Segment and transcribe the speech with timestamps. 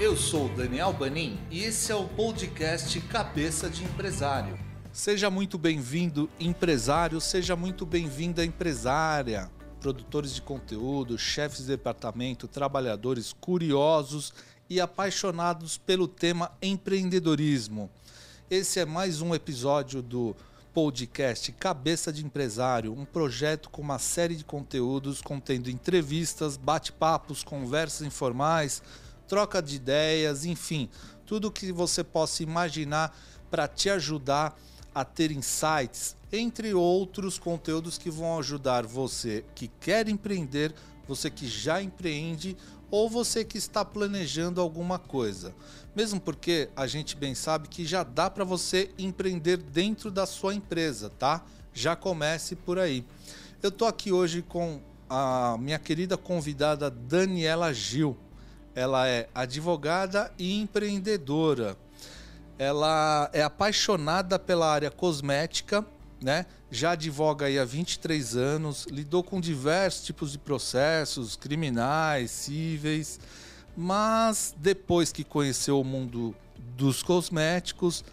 [0.00, 4.56] Eu sou Daniel Banin e esse é o podcast Cabeça de Empresário.
[4.92, 9.50] Seja muito bem-vindo, empresário, seja muito bem-vinda, empresária.
[9.80, 14.32] Produtores de conteúdo, chefes de departamento, trabalhadores curiosos
[14.70, 17.90] e apaixonados pelo tema empreendedorismo.
[18.48, 20.36] Esse é mais um episódio do
[20.72, 28.06] podcast Cabeça de Empresário, um projeto com uma série de conteúdos contendo entrevistas, bate-papos, conversas
[28.06, 28.80] informais,
[29.28, 30.88] troca de ideias, enfim,
[31.26, 33.16] tudo que você possa imaginar
[33.50, 34.58] para te ajudar
[34.94, 40.74] a ter insights, entre outros conteúdos que vão ajudar você que quer empreender,
[41.06, 42.56] você que já empreende
[42.90, 45.54] ou você que está planejando alguma coisa.
[45.94, 50.54] Mesmo porque a gente bem sabe que já dá para você empreender dentro da sua
[50.54, 51.44] empresa, tá?
[51.72, 53.04] Já comece por aí.
[53.62, 58.16] Eu tô aqui hoje com a minha querida convidada Daniela Gil.
[58.78, 61.76] Ela é advogada e empreendedora.
[62.56, 65.84] Ela é apaixonada pela área cosmética,
[66.22, 66.46] né?
[66.70, 73.18] Já advoga há 23 anos, lidou com diversos tipos de processos criminais, cíveis,
[73.76, 76.32] mas depois que conheceu o mundo
[76.76, 78.04] dos cosméticos,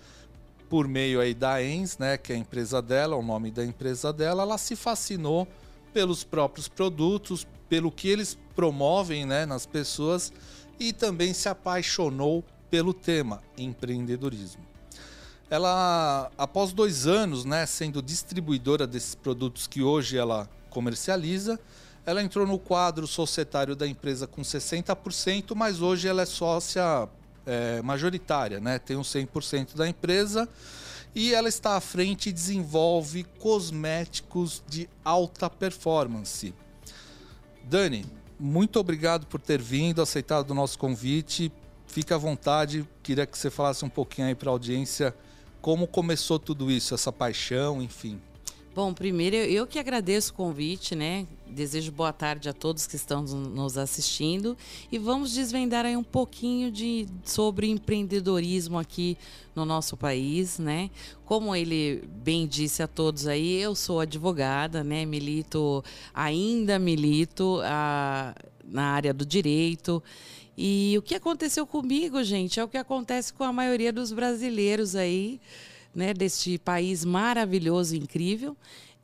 [0.67, 4.11] por meio aí da ENS, né, que é a empresa dela, o nome da empresa
[4.11, 5.47] dela, ela se fascinou
[5.93, 10.33] pelos próprios produtos, pelo que eles promovem, né, nas pessoas
[10.79, 14.63] e também se apaixonou pelo tema empreendedorismo.
[15.49, 21.59] Ela, após dois anos, né, sendo distribuidora desses produtos que hoje ela comercializa,
[22.05, 27.07] ela entrou no quadro societário da empresa com 60%, mas hoje ela é sócia
[27.45, 28.79] é, majoritária, né?
[28.79, 30.47] tem uns 100% da empresa
[31.15, 36.53] e ela está à frente e desenvolve cosméticos de alta performance.
[37.63, 38.05] Dani,
[38.39, 41.52] muito obrigado por ter vindo, aceitado o nosso convite.
[41.88, 45.14] Fica à vontade, queria que você falasse um pouquinho aí para a audiência
[45.65, 48.21] como começou tudo isso, essa paixão, enfim.
[48.76, 51.26] Bom, primeiro eu que agradeço o convite, né?
[51.48, 54.58] Desejo boa tarde a todos que estão nos assistindo
[54.92, 59.17] e vamos desvendar aí um pouquinho de sobre empreendedorismo aqui
[59.56, 60.89] no nosso país, né?
[61.23, 65.06] Como ele bem disse a todos aí, eu sou advogada, né?
[65.06, 65.83] Milito,
[66.14, 70.04] ainda milito a, na área do direito.
[70.58, 74.95] E o que aconteceu comigo, gente, é o que acontece com a maioria dos brasileiros
[74.95, 75.39] aí
[75.94, 78.58] né, deste país maravilhoso incrível.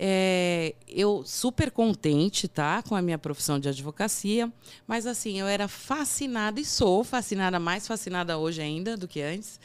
[0.03, 4.51] É, eu super contente, tá, com a minha profissão de advocacia,
[4.87, 9.59] mas assim, eu era fascinada e sou fascinada, mais fascinada hoje ainda do que antes,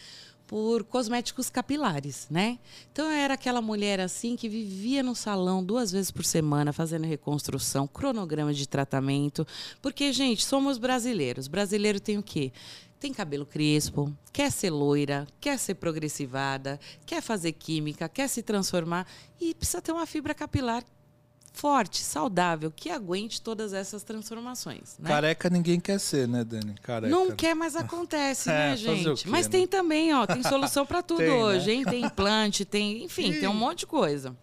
[0.46, 2.58] por cosméticos capilares, né?
[2.92, 7.06] Então eu era aquela mulher assim que vivia no salão duas vezes por semana fazendo
[7.06, 9.46] reconstrução, cronograma de tratamento,
[9.80, 11.48] porque gente, somos brasileiros.
[11.48, 12.52] Brasileiro tem o quê?
[12.98, 19.06] Tem cabelo crespo, quer ser loira, quer ser progressivada, quer fazer química, quer se transformar
[19.40, 20.84] e precisa ter uma fibra capilar
[21.56, 24.98] forte, saudável, que aguente todas essas transformações.
[24.98, 25.08] Né?
[25.08, 26.74] Careca ninguém quer ser, né, Dani?
[26.82, 27.08] Careca.
[27.10, 29.24] Não quer, mas acontece, é, né, gente?
[29.24, 29.52] Quê, mas né?
[29.52, 31.34] tem também, ó, tem solução para tudo tem, né?
[31.34, 31.72] hoje, né?
[31.72, 31.84] hein?
[31.84, 34.36] Tem implante, tem, enfim, tem um monte de coisa.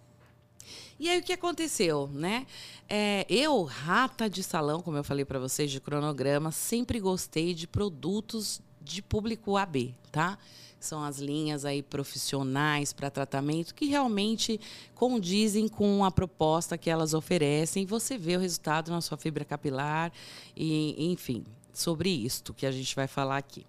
[1.04, 2.48] E aí o que aconteceu, né?
[2.88, 7.68] É, eu, rata de salão, como eu falei para vocês, de cronograma, sempre gostei de
[7.68, 10.38] produtos de público AB, tá?
[10.80, 14.62] São as linhas aí profissionais para tratamento que realmente
[14.96, 17.86] condizem com a proposta que elas oferecem.
[17.86, 20.10] Você vê o resultado na sua fibra capilar
[20.56, 21.44] e, enfim,
[21.74, 23.66] sobre isto que a gente vai falar aqui.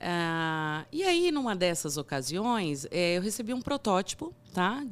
[0.00, 4.84] Ah, e aí, numa dessas ocasiões, é, eu recebi um protótipo, tá?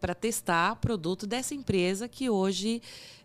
[0.00, 2.80] Para testar produto dessa empresa que hoje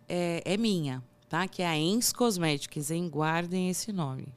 [0.07, 1.47] é, é minha, tá?
[1.47, 2.91] Que é a Ens Cosmetics.
[2.91, 3.09] Hein?
[3.09, 4.27] Guardem esse nome.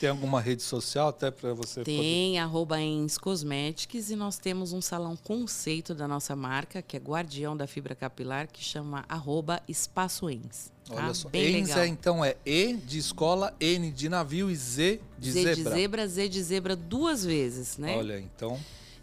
[0.00, 2.38] Tem alguma rede social até para você Tem, poder...
[2.38, 7.56] arroba Ens Cosmetics e nós temos um salão conceito da nossa marca, que é Guardião
[7.56, 10.70] da Fibra Capilar, que chama arroba Espaço Ens.
[10.84, 10.94] Tá?
[10.94, 15.00] Olha só, Bem Ens é, então é E de escola, N de navio e Z
[15.18, 15.54] de Z zebra.
[15.54, 17.96] Z de zebra, Z de zebra duas vezes, né?
[17.96, 18.58] Olha, então...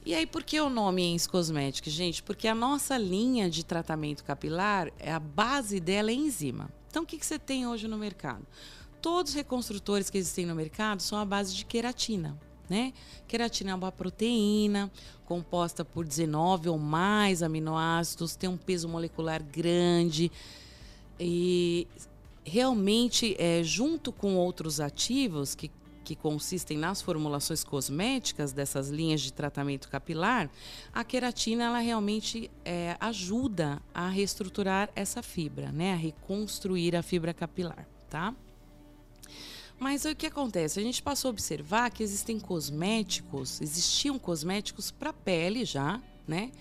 [0.05, 2.21] E aí, por que o nome Ens Cosmetics, gente?
[2.21, 6.69] Porque a nossa linha de tratamento capilar, a base dela é enzima.
[6.87, 8.45] Então, o que, que você tem hoje no mercado?
[9.05, 12.35] Todos os reconstrutores que existem no mercado são à base de queratina.
[12.67, 12.91] Né?
[13.27, 14.91] Queratina é uma proteína
[15.25, 20.31] composta por 19 ou mais aminoácidos, tem um peso molecular grande
[21.19, 21.87] e
[22.43, 25.69] realmente, é, junto com outros ativos que,
[26.03, 30.49] que consistem nas formulações cosméticas dessas linhas de tratamento capilar,
[30.91, 35.93] a queratina ela realmente é, ajuda a reestruturar essa fibra, né?
[35.93, 37.87] a reconstruir a fibra capilar.
[38.09, 38.33] Tá?
[39.79, 40.79] Mas o que acontece?
[40.79, 46.51] A gente passou a observar que existem cosméticos, existiam cosméticos para pele já, né?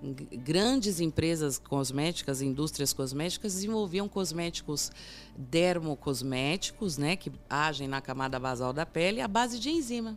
[0.00, 4.92] Grandes empresas cosméticas, indústrias cosméticas desenvolviam cosméticos
[5.36, 10.16] dermocosméticos, né, que agem na camada basal da pele à base de enzima.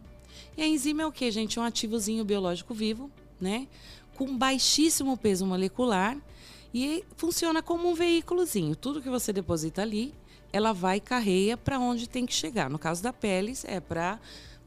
[0.55, 1.59] E a enzima é o que, gente?
[1.59, 3.09] Um ativozinho biológico vivo,
[3.39, 3.67] né,
[4.15, 6.15] com baixíssimo peso molecular
[6.71, 8.75] e funciona como um veículozinho.
[8.75, 10.13] Tudo que você deposita ali,
[10.53, 12.69] ela vai e carreia para onde tem que chegar.
[12.69, 14.19] No caso da pele, é para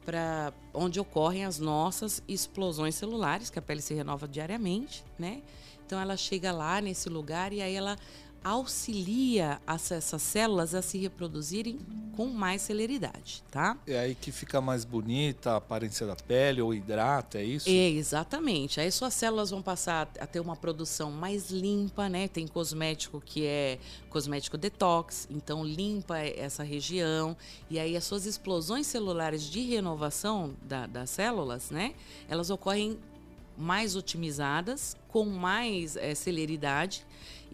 [0.05, 5.41] para onde ocorrem as nossas explosões celulares, que a pele se renova diariamente, né?
[5.87, 7.97] Então ela chega lá nesse lugar e aí ela
[8.45, 11.79] auxilia essas células a se reproduzirem
[12.15, 13.77] com mais celeridade, tá?
[13.87, 17.69] É aí que fica mais bonita a aparência da pele ou hidrata, é isso?
[17.69, 18.79] É, exatamente.
[18.81, 22.29] Aí suas células vão passar a ter uma produção mais limpa, né?
[22.29, 23.79] Tem cosmético que é
[24.11, 27.37] cosmético detox, então limpa essa região.
[27.71, 31.95] E aí as suas explosões celulares de renovação da, das células, né?
[32.29, 32.99] Elas ocorrem
[33.57, 37.07] mais otimizadas, com mais é, celeridade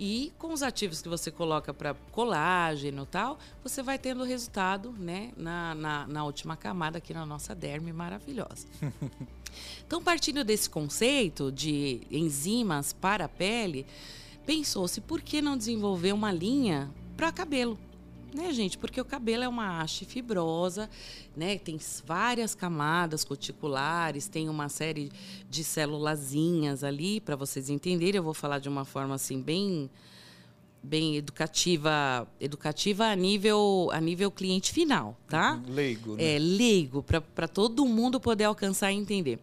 [0.03, 4.93] e com os ativos que você coloca para colágeno e tal, você vai tendo resultado
[4.93, 8.67] né, na, na, na última camada aqui na nossa derme maravilhosa.
[9.87, 13.87] então, partindo desse conceito de enzimas para a pele,
[14.47, 17.79] pensou-se por que não desenvolver uma linha para cabelo?
[18.35, 18.79] Né, gente?
[18.79, 20.89] Porque o cabelo é uma haste fibrosa,
[21.37, 21.59] né?
[21.59, 25.11] Tem várias camadas cuticulares, tem uma série
[25.49, 28.19] de célulazinhas ali, para vocês entenderem.
[28.19, 29.91] Eu vou falar de uma forma assim bem
[30.83, 35.61] bem educativa, educativa a nível a nível cliente final, tá?
[35.69, 36.37] Leigo, né?
[36.37, 39.39] É, leigo, para todo mundo poder alcançar e entender.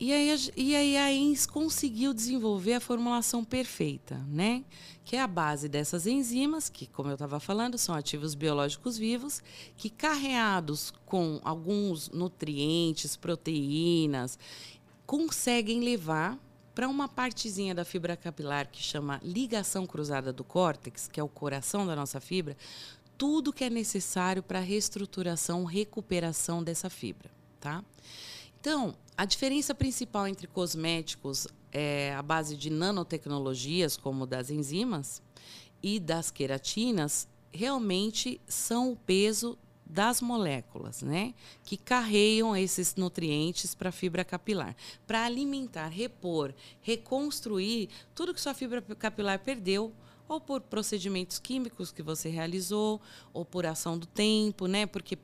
[0.00, 4.62] E aí, e aí a ENS conseguiu desenvolver a formulação perfeita, né?
[5.08, 9.42] Que é a base dessas enzimas, que, como eu estava falando, são ativos biológicos vivos,
[9.74, 14.38] que carreados com alguns nutrientes, proteínas,
[15.06, 16.38] conseguem levar
[16.74, 21.28] para uma partezinha da fibra capilar que chama ligação cruzada do córtex, que é o
[21.28, 22.54] coração da nossa fibra,
[23.16, 27.82] tudo que é necessário para a reestruturação, recuperação dessa fibra, tá?
[28.60, 35.22] Então, a diferença principal entre cosméticos é a base de nanotecnologias, como das enzimas,
[35.82, 41.32] e das queratinas, realmente são o peso das moléculas, né,
[41.64, 44.76] que carregam esses nutrientes para a fibra capilar,
[45.06, 49.92] para alimentar, repor, reconstruir tudo que sua fibra capilar perdeu
[50.28, 53.00] ou por procedimentos químicos que você realizou,
[53.32, 54.84] ou por ação do tempo, né?
[54.84, 55.16] Porque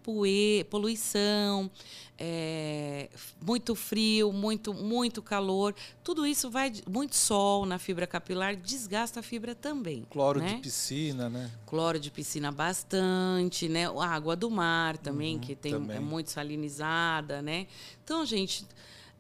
[0.71, 1.71] poluição,
[2.19, 3.11] é,
[3.45, 6.73] muito frio, muito, muito calor, tudo isso vai.
[6.89, 10.07] Muito sol na fibra capilar desgasta a fibra também.
[10.09, 10.55] Cloro né?
[10.55, 11.51] de piscina, né?
[11.67, 13.87] Cloro de piscina bastante, né?
[13.87, 15.97] A água do mar também, uhum, que tem, também.
[15.99, 17.67] é muito salinizada, né?
[18.03, 18.67] Então, gente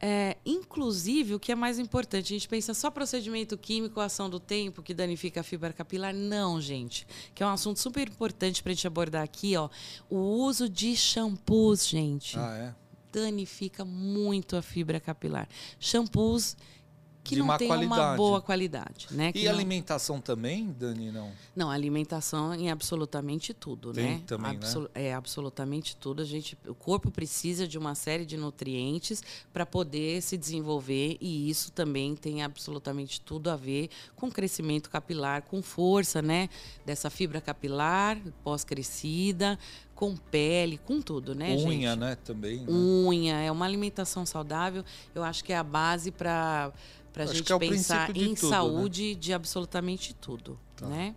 [0.06, 4.38] é, inclusive, o que é mais importante, a gente pensa só procedimento químico, ação do
[4.38, 6.12] tempo que danifica a fibra capilar.
[6.12, 7.06] Não, gente.
[7.34, 9.70] Que é um assunto super importante para a gente abordar aqui, ó.
[10.10, 12.38] O uso de shampoos, gente.
[12.38, 12.74] Ah, é?
[13.10, 15.48] Danifica muito a fibra capilar.
[15.80, 16.54] Shampoos
[17.24, 19.32] que de não tem uma boa qualidade, né?
[19.34, 19.52] e não...
[19.52, 21.32] alimentação também, Dani, não?
[21.56, 24.22] Não, alimentação em absolutamente tudo, tem né?
[24.26, 25.06] Também, Absol né?
[25.06, 26.20] É absolutamente tudo.
[26.20, 31.48] A gente, o corpo precisa de uma série de nutrientes para poder se desenvolver e
[31.48, 36.50] isso também tem absolutamente tudo a ver com crescimento capilar, com força, né?
[36.84, 39.58] Dessa fibra capilar pós-crescida,
[39.94, 41.96] com pele, com tudo, né, Unha, gente?
[41.96, 42.58] né, também.
[42.58, 42.66] Né?
[42.68, 44.84] Unha, é uma alimentação saudável.
[45.14, 46.72] Eu acho que é a base para
[47.16, 48.56] a gente é pensar em tudo, né?
[48.56, 49.20] saúde né?
[49.20, 50.86] de absolutamente tudo, tá.
[50.86, 51.14] né?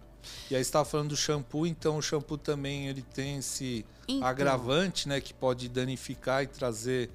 [0.52, 5.08] E aí estava falando do shampoo, então o shampoo também ele tem esse então, agravante,
[5.08, 7.10] né, que pode danificar e trazer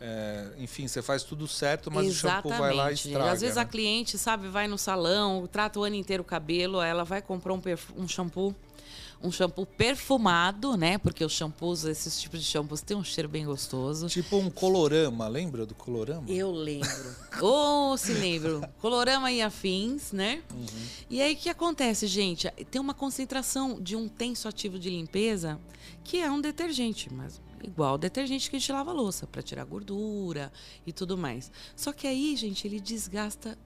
[0.00, 2.46] é, enfim, você faz tudo certo, mas Exatamente.
[2.46, 3.32] o shampoo vai lá e estraga.
[3.32, 3.62] Às vezes né?
[3.62, 7.54] a cliente, sabe, vai no salão, trata o ano inteiro o cabelo, ela vai comprar
[7.54, 7.60] um,
[7.96, 8.54] um shampoo
[9.22, 10.98] um shampoo perfumado, né?
[10.98, 14.08] Porque os shampoos, esses tipos de shampoos têm um cheiro bem gostoso.
[14.08, 16.28] Tipo um colorama, lembra do colorama?
[16.28, 16.88] Eu lembro.
[17.42, 18.62] oh, se lembro.
[18.80, 20.42] Colorama e afins, né?
[20.52, 20.66] Uhum.
[21.08, 22.50] E aí o que acontece, gente?
[22.70, 25.58] Tem uma concentração de um tenso ativo de limpeza
[26.04, 29.42] que é um detergente, mas igual o detergente que a gente lava a louça para
[29.42, 30.52] tirar gordura
[30.86, 31.50] e tudo mais.
[31.74, 33.58] Só que aí, gente, ele desgasta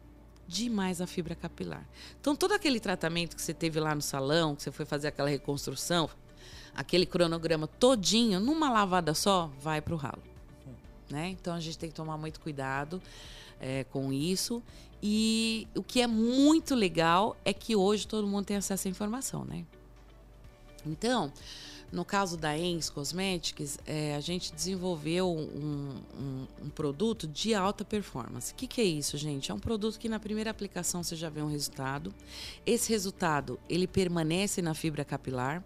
[0.50, 1.87] demais a fibra capilar.
[2.21, 5.30] Então, todo aquele tratamento que você teve lá no salão, que você foi fazer aquela
[5.30, 6.11] reconstrução,
[6.75, 10.23] aquele cronograma todinho, numa lavada só, vai para o ralo.
[11.09, 11.28] Né?
[11.30, 13.00] Então, a gente tem que tomar muito cuidado
[13.61, 14.61] é, com isso.
[15.00, 19.45] E o que é muito legal é que hoje todo mundo tem acesso à informação,
[19.45, 19.64] né?
[20.85, 21.33] Então,
[21.92, 27.85] No caso da Ens Cosmetics, é, a gente desenvolveu um, um, um, produto de alta
[27.85, 28.52] performance.
[28.52, 29.50] O que, que, é isso, gente?
[29.50, 32.14] É um produto que na primeira aplicação você já vê um resultado.
[32.64, 35.64] Esse resultado ele permanece na fibra capilar,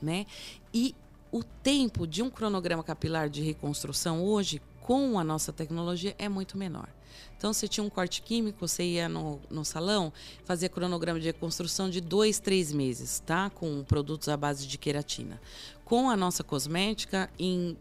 [0.00, 0.24] né?
[0.72, 0.94] E
[1.30, 6.56] o tempo de um cronograma capilar de reconstrução hoje, com a nossa tecnologia, é muito
[6.56, 6.88] menor.
[7.36, 10.10] Então, você tinha um corte químico, você ia no, no salão,
[10.46, 13.50] fazia cronograma de reconstrução de dois, três meses, tá?
[13.50, 15.38] Com produtos à base de queratina.
[15.84, 17.76] Com a nossa cosmética, em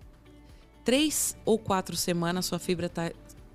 [0.83, 3.09] três ou quatro semanas, sua fibra está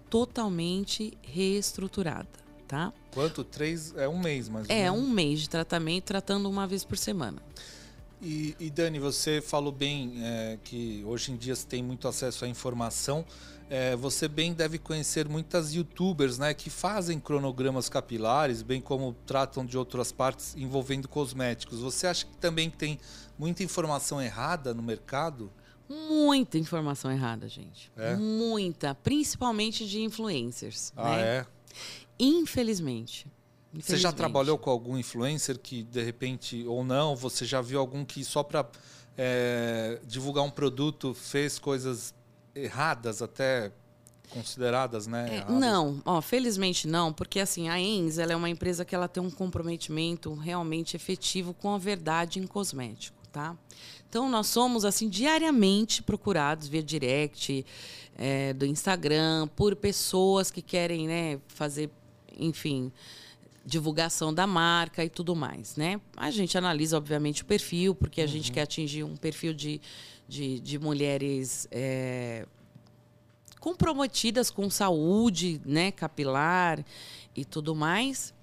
[0.09, 2.31] totalmente reestruturada,
[2.67, 2.91] tá?
[3.13, 3.45] Quanto?
[3.45, 3.95] Três?
[3.99, 7.43] É um mês, mais É, um mês de tratamento, tratando uma vez por semana.
[8.23, 12.45] E, e Dani, você falou bem é, que hoje em dia você tem muito acesso
[12.45, 13.25] à informação.
[13.69, 19.67] É, você bem deve conhecer muitas youtubers né, que fazem cronogramas capilares, bem como tratam
[19.67, 21.81] de outras partes envolvendo cosméticos.
[21.81, 23.01] Você acha que também tem
[23.37, 25.51] muita informação errada no mercado?
[25.89, 27.91] Muita informação errada, gente.
[27.97, 28.15] É?
[28.15, 28.95] Muita.
[28.95, 30.93] Principalmente de influencers.
[30.97, 31.23] Ah, né?
[31.23, 31.47] é?
[32.21, 33.27] Infelizmente.
[33.75, 38.05] Você já trabalhou com algum influencer que, de repente, ou não, você já viu algum
[38.05, 38.69] que só para
[39.17, 42.15] é, divulgar um produto fez coisas
[42.55, 43.73] erradas até
[44.29, 45.45] consideradas, né?
[45.47, 49.09] É, não, ó, felizmente não, porque assim, a Ens ela é uma empresa que ela
[49.09, 53.57] tem um comprometimento realmente efetivo com a verdade em cosmético, tá?
[54.09, 57.65] Então nós somos assim diariamente procurados via direct
[58.17, 61.91] é, do Instagram por pessoas que querem, né, fazer,
[62.39, 62.91] enfim,
[63.65, 66.01] divulgação da marca e tudo mais, né?
[66.17, 68.31] A gente analisa, obviamente, o perfil, porque a uhum.
[68.31, 69.81] gente quer atingir um perfil de,
[70.29, 72.47] de, de mulheres é,
[73.61, 76.85] comprometidas com saúde, né, capilar
[77.37, 78.35] e tudo mais.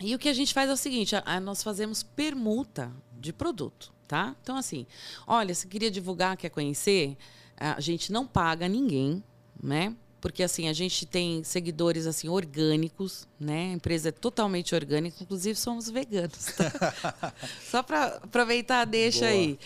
[0.00, 3.32] E o que a gente faz é o seguinte: a, a, nós fazemos permuta de
[3.32, 4.36] produto, tá?
[4.42, 4.86] Então, assim,
[5.26, 7.16] olha, se queria divulgar, quer conhecer,
[7.56, 9.22] a gente não paga ninguém,
[9.62, 9.96] né?
[10.22, 13.70] Porque assim a gente tem seguidores assim orgânicos, né?
[13.70, 16.46] A empresa é totalmente orgânica, inclusive somos veganos.
[16.56, 17.34] Tá?
[17.68, 19.32] Só para aproveitar, deixa Boa.
[19.32, 19.58] aí.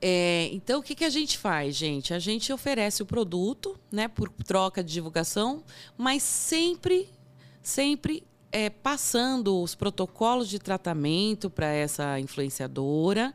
[0.00, 2.12] É, então o que, que a gente faz, gente?
[2.12, 5.62] A gente oferece o produto, né, por troca de divulgação,
[5.96, 7.08] mas sempre,
[7.62, 13.32] sempre é, passando os protocolos de tratamento para essa influenciadora,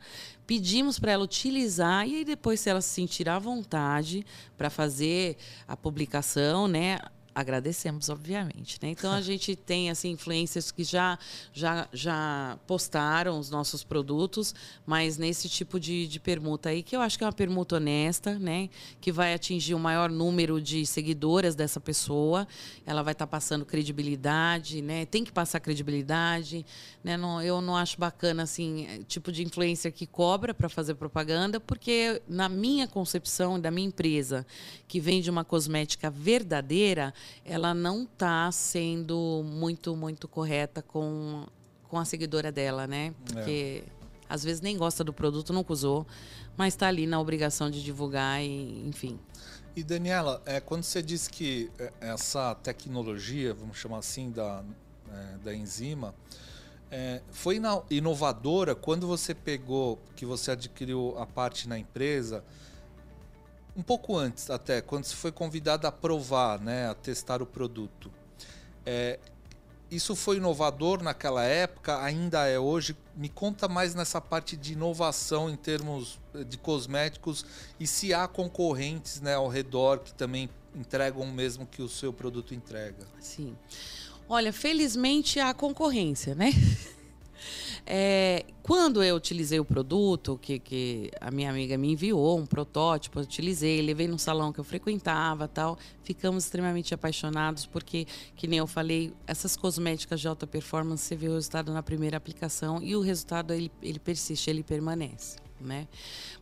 [0.48, 4.25] pedimos para ela utilizar e aí depois se ela se sentir à vontade
[4.58, 5.36] para fazer
[5.68, 7.00] a publicação, né,
[7.38, 8.79] agradecemos, obviamente.
[8.82, 8.89] Né?
[8.89, 11.20] Então a gente tem assim influências que já,
[11.53, 14.56] já, já postaram os nossos produtos,
[14.88, 18.39] mas nesse tipo de, de permuta aí, que eu acho que é uma permuta honesta,
[18.39, 18.70] né?
[19.00, 22.48] Que vai atingir o maior número de seguidoras dessa pessoa.
[22.88, 25.06] Ela vai estar tá passando credibilidade, né?
[25.06, 26.65] Tem que passar credibilidade.
[27.03, 27.17] Né?
[27.17, 32.20] Não, eu não acho bacana assim, tipo de influencer que cobra para fazer propaganda, porque
[32.27, 34.44] na minha concepção da minha empresa,
[34.88, 41.46] que vende uma cosmética verdadeira, ela não está sendo muito, muito correta com,
[41.88, 43.13] com a seguidora dela, né?
[43.25, 43.91] Porque é.
[44.29, 46.05] às vezes nem gosta do produto, nunca usou,
[46.55, 49.19] mas está ali na obrigação de divulgar e, enfim.
[49.75, 54.63] E Daniela, é, quando você diz que é, essa tecnologia, vamos chamar assim, da,
[55.12, 56.15] é, da enzima,
[56.89, 62.43] é, foi inovadora quando você pegou, que você adquiriu a parte na empresa,
[63.77, 68.12] um pouco antes até, quando você foi convidado a provar, né, a testar o produto.
[68.84, 69.19] É,
[69.91, 72.98] isso foi inovador naquela época, ainda é hoje.
[73.15, 77.46] Me conta mais nessa parte de inovação em termos eh, de cosméticos
[77.79, 82.12] e se há concorrentes né, ao redor que também entregam o mesmo que o seu
[82.12, 83.07] produto entrega.
[83.19, 83.55] Sim.
[84.27, 86.51] Olha, felizmente há concorrência, né?
[87.89, 93.17] É, quando eu utilizei o produto, que, que a minha amiga me enviou, um protótipo,
[93.17, 98.60] eu utilizei, levei num salão que eu frequentava tal, ficamos extremamente apaixonados, porque, que nem
[98.60, 102.94] eu falei, essas cosméticas de alta performance, você vê o resultado na primeira aplicação e
[102.94, 105.38] o resultado ele, ele persiste, ele permanece.
[105.60, 105.88] Né?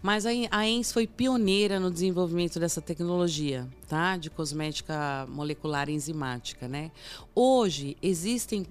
[0.02, 4.18] Mas a, a ENS foi pioneira no desenvolvimento dessa tecnologia, tá?
[4.18, 6.92] De cosmética molecular enzimática, né?
[7.34, 8.68] Hoje existem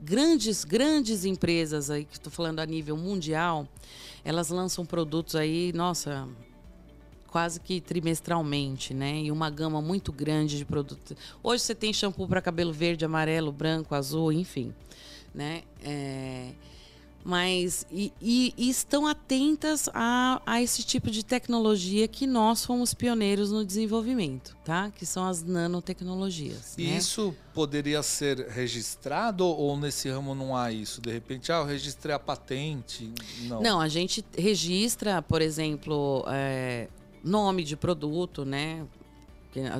[0.00, 3.68] grandes, grandes empresas aí, que estou falando a nível mundial,
[4.24, 6.28] elas lançam produtos aí, nossa,
[7.28, 9.20] quase que trimestralmente, né?
[9.20, 11.16] E uma gama muito grande de produtos.
[11.42, 14.74] Hoje você tem shampoo para cabelo verde, amarelo, branco, azul, enfim,
[15.34, 15.62] né?
[15.82, 16.52] É...
[17.26, 22.94] mas e, e, e estão atentas a, a, esse tipo de tecnologia que nós fomos
[22.94, 24.92] pioneiros no desenvolvimento, tá?
[24.92, 26.76] Que são as nanotecnologias.
[26.78, 26.96] E né?
[26.96, 31.00] isso poderia ser registrado ou nesse ramo não há isso?
[31.00, 33.12] De repente, ah, eu registrei a patente?
[33.40, 33.60] Não.
[33.60, 36.86] Não, a gente registra, por exemplo, é,
[37.24, 38.86] nome de produto, né?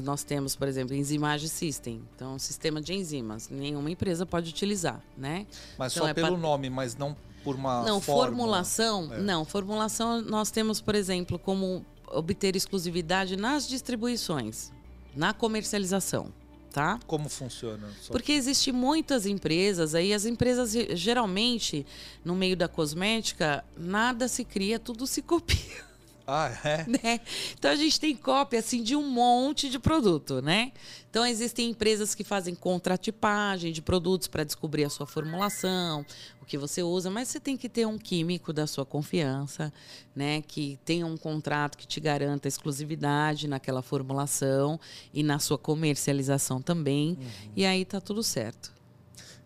[0.02, 5.46] nós temos, por exemplo, Enzimage System, então sistema de enzimas, nenhuma empresa pode utilizar, né?
[5.76, 6.40] Mas então, só é pelo pat...
[6.40, 7.14] nome, mas não
[7.46, 8.26] por uma Não, fórmula.
[8.26, 9.18] formulação, é.
[9.18, 14.72] não, formulação nós temos, por exemplo, como obter exclusividade nas distribuições,
[15.14, 16.32] na comercialização.
[16.72, 16.98] Tá?
[17.06, 17.88] Como funciona?
[18.02, 18.12] Só...
[18.12, 21.86] Porque existem muitas empresas aí, as empresas geralmente
[22.24, 25.85] no meio da cosmética nada se cria, tudo se copia.
[26.26, 26.85] Ah, é?
[26.90, 27.21] Né?
[27.56, 30.73] Então a gente tem cópia assim de um monte de produto, né?
[31.09, 36.04] Então existem empresas que fazem contratipagem de produtos para descobrir a sua formulação,
[36.42, 39.73] o que você usa, mas você tem que ter um químico da sua confiança,
[40.14, 40.42] né?
[40.42, 44.80] Que tenha um contrato que te garanta exclusividade naquela formulação
[45.14, 47.11] e na sua comercialização também.
[47.11, 47.52] Uhum.
[47.54, 48.75] E aí tá tudo certo.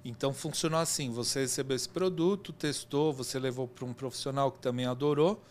[0.03, 4.87] Então funcionou assim: você recebeu esse produto, testou, você levou para um profissional que também
[4.87, 5.43] adorou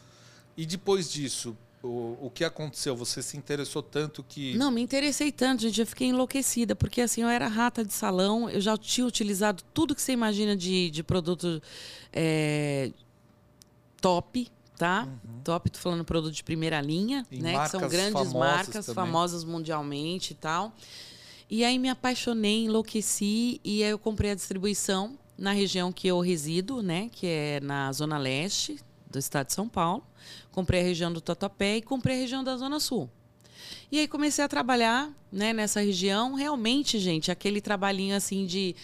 [0.60, 2.94] e depois disso, o, o que aconteceu?
[2.94, 4.58] Você se interessou tanto que.
[4.58, 5.80] Não, me interessei tanto, gente.
[5.80, 9.96] Eu fiquei enlouquecida, porque assim, eu era rata de salão, eu já tinha utilizado tudo
[9.96, 11.64] que você imagina de, de produto
[12.12, 12.92] é,
[14.02, 15.08] top, tá?
[15.08, 15.42] Uhum.
[15.46, 17.58] Top, tô falando produto de primeira linha, e né?
[17.64, 18.96] Que são grandes marcas, também.
[18.96, 20.74] famosas mundialmente e tal.
[21.50, 26.20] E aí me apaixonei, enlouqueci, e aí eu comprei a distribuição na região que eu
[26.20, 27.10] resido, né?
[27.14, 28.78] Que é na Zona Leste
[29.10, 30.04] do estado de São Paulo
[30.60, 33.10] comprei a região do Tatuapé e comprei a região da Zona Sul.
[33.90, 36.34] E aí comecei a trabalhar né, nessa região.
[36.34, 38.76] Realmente, gente, aquele trabalhinho assim de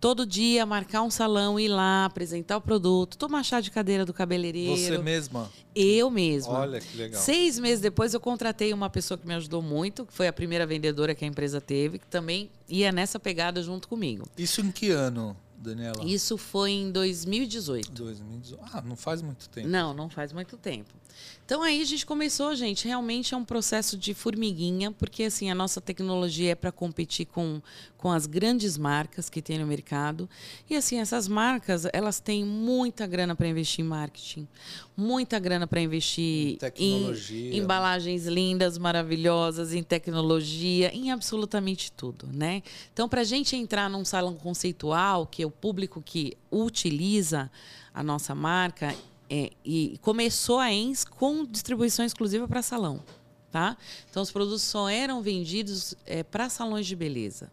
[0.00, 4.14] todo dia marcar um salão, ir lá, apresentar o produto, tomar chá de cadeira do
[4.14, 4.76] cabeleireiro.
[4.76, 5.50] Você mesma?
[5.74, 6.60] Eu mesma.
[6.60, 7.20] Olha que legal.
[7.20, 10.64] Seis meses depois eu contratei uma pessoa que me ajudou muito, que foi a primeira
[10.64, 14.28] vendedora que a empresa teve, que também ia nessa pegada junto comigo.
[14.38, 15.36] Isso em que ano?
[15.58, 16.04] Daniela?
[16.04, 17.90] Isso foi em 2018.
[17.90, 18.62] 2018.
[18.72, 19.68] Ah, não faz muito tempo.
[19.68, 20.94] Não, não faz muito tempo.
[21.46, 25.54] Então aí a gente começou, gente, realmente é um processo de formiguinha, porque assim, a
[25.54, 27.62] nossa tecnologia é para competir com,
[27.96, 30.28] com as grandes marcas que tem no mercado.
[30.68, 34.48] E assim, essas marcas, elas têm muita grana para investir em marketing,
[34.96, 42.60] muita grana para investir em, em embalagens lindas, maravilhosas, em tecnologia, em absolutamente tudo, né?
[42.92, 47.48] Então, para a gente entrar num salão conceitual, que é o público que utiliza
[47.94, 48.94] a nossa marca,
[49.28, 53.02] é, e começou a ENS com distribuição exclusiva para salão.
[53.50, 53.76] Tá?
[54.10, 57.50] Então, os produtos só eram vendidos é, para salões de beleza.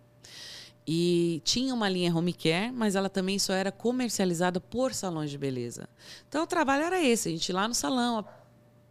[0.86, 5.38] E tinha uma linha home care, mas ela também só era comercializada por salões de
[5.38, 5.88] beleza.
[6.28, 8.26] Então, o trabalho era esse: a gente ir lá no salão,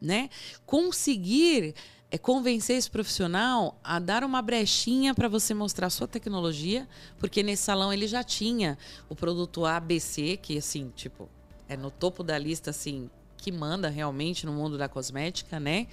[0.00, 0.30] né?
[0.64, 1.74] conseguir
[2.10, 6.86] é convencer esse profissional a dar uma brechinha para você mostrar a sua tecnologia,
[7.18, 8.76] porque nesse salão ele já tinha
[9.08, 11.26] o produto ABC, que assim, tipo,
[11.72, 15.86] é no topo da lista, assim, que manda realmente no mundo da cosmética, né?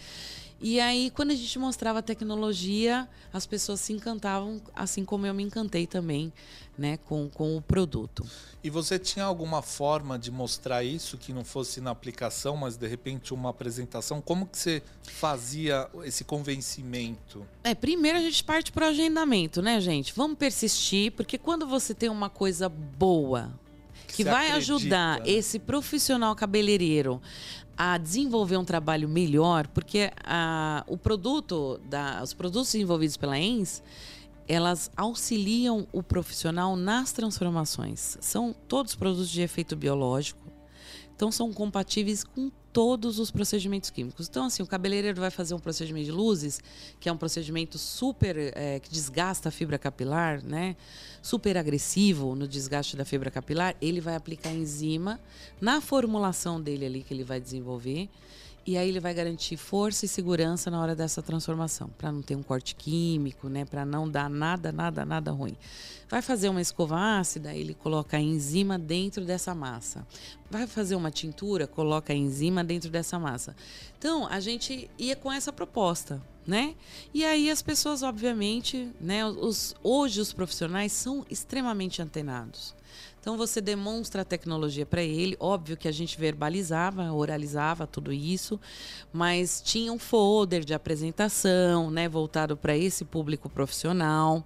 [0.62, 5.34] E aí, quando a gente mostrava a tecnologia, as pessoas se encantavam, assim como eu
[5.34, 6.34] me encantei também,
[6.78, 8.26] né, com, com o produto.
[8.62, 12.86] E você tinha alguma forma de mostrar isso que não fosse na aplicação, mas de
[12.88, 14.20] repente uma apresentação?
[14.20, 17.48] Como que você fazia esse convencimento?
[17.63, 20.13] É, primeiro a gente parte para o agendamento, né, gente?
[20.13, 23.50] Vamos persistir, porque quando você tem uma coisa boa,
[24.15, 25.26] que vai acredita, ajudar né?
[25.26, 27.22] esse profissional cabeleireiro
[27.78, 33.82] a desenvolver um trabalho melhor, porque a, o produto, da, os produtos desenvolvidos pela ENS,
[34.48, 38.17] elas auxiliam o profissional nas transformações.
[38.19, 40.41] São todos produtos de efeito biológico,
[41.15, 44.27] então são compatíveis com todos os procedimentos químicos.
[44.27, 46.62] Então, assim, o cabeleireiro vai fazer um procedimento de luzes,
[46.99, 50.75] que é um procedimento super é, que desgasta a fibra capilar, né?
[51.21, 53.75] Super agressivo no desgaste da fibra capilar.
[53.82, 55.19] Ele vai aplicar enzima
[55.60, 58.10] na formulação dele ali que ele vai desenvolver.
[58.65, 62.36] E aí ele vai garantir força e segurança na hora dessa transformação, para não ter
[62.36, 63.65] um corte químico, né?
[63.65, 65.56] Para não dar nada, nada, nada ruim.
[66.10, 70.06] Vai fazer uma escova ácida, ele coloca a enzima dentro dessa massa.
[70.50, 73.56] Vai fazer uma tintura, coloca a enzima dentro dessa massa.
[73.98, 76.76] Então, a gente ia com essa proposta, né?
[77.13, 82.74] E aí as pessoas, obviamente, né, os, hoje os profissionais são extremamente antenados.
[83.19, 88.60] Então você demonstra a tecnologia para ele, óbvio que a gente verbalizava, oralizava tudo isso,
[89.12, 94.43] mas tinha um folder de apresentação, né, voltado para esse público profissional.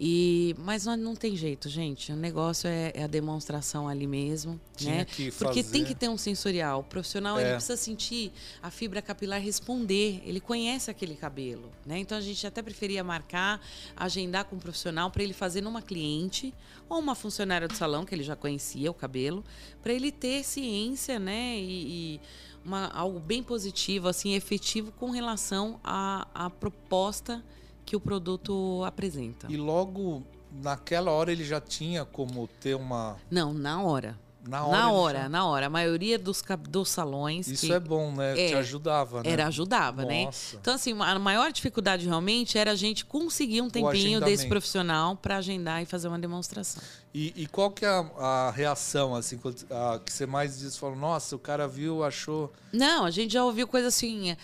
[0.00, 2.12] E, mas não, não tem jeito, gente.
[2.12, 5.04] O negócio é, é a demonstração ali mesmo, Tinha né?
[5.04, 6.80] que Porque tem que ter um sensorial.
[6.80, 7.42] O profissional É.
[7.42, 8.30] ele precisa sentir
[8.62, 10.22] a fibra capilar responder.
[10.24, 11.98] Ele conhece aquele cabelo, né?
[11.98, 13.60] Então a gente até preferia marcar,
[13.96, 16.54] agendar com um profissional para ele fazer numa cliente
[16.88, 19.44] ou uma funcionária do salão que ele já conhecia o cabelo,
[19.82, 21.56] para ele ter ciência, né?
[21.58, 22.20] E, e
[22.64, 27.42] uma, algo bem positivo, assim, efetivo com relação à, à proposta
[27.88, 29.46] que o produto apresenta.
[29.48, 30.22] E logo
[30.52, 33.16] naquela hora ele já tinha como ter uma.
[33.30, 34.18] Não, na hora.
[34.46, 34.78] Na hora.
[34.78, 35.66] Na hora, já- na hora.
[35.66, 38.34] A maioria dos, dos salões Isso que é bom, né?
[38.34, 39.30] Te É, ajudava, né?
[39.30, 40.24] era ajudava, né?
[40.24, 40.56] Nossa.
[40.56, 45.36] Então, assim, a maior dificuldade realmente era a gente conseguir um tempinho desse profissional para
[45.38, 46.82] agendar e fazer uma demonstração.
[47.12, 49.38] E, e qual que é a, a reação, assim,
[49.70, 50.76] a, que você mais diz?
[50.76, 52.52] Falou, nossa, o cara viu, achou.
[52.72, 54.34] Não, a gente já ouviu coisa assim.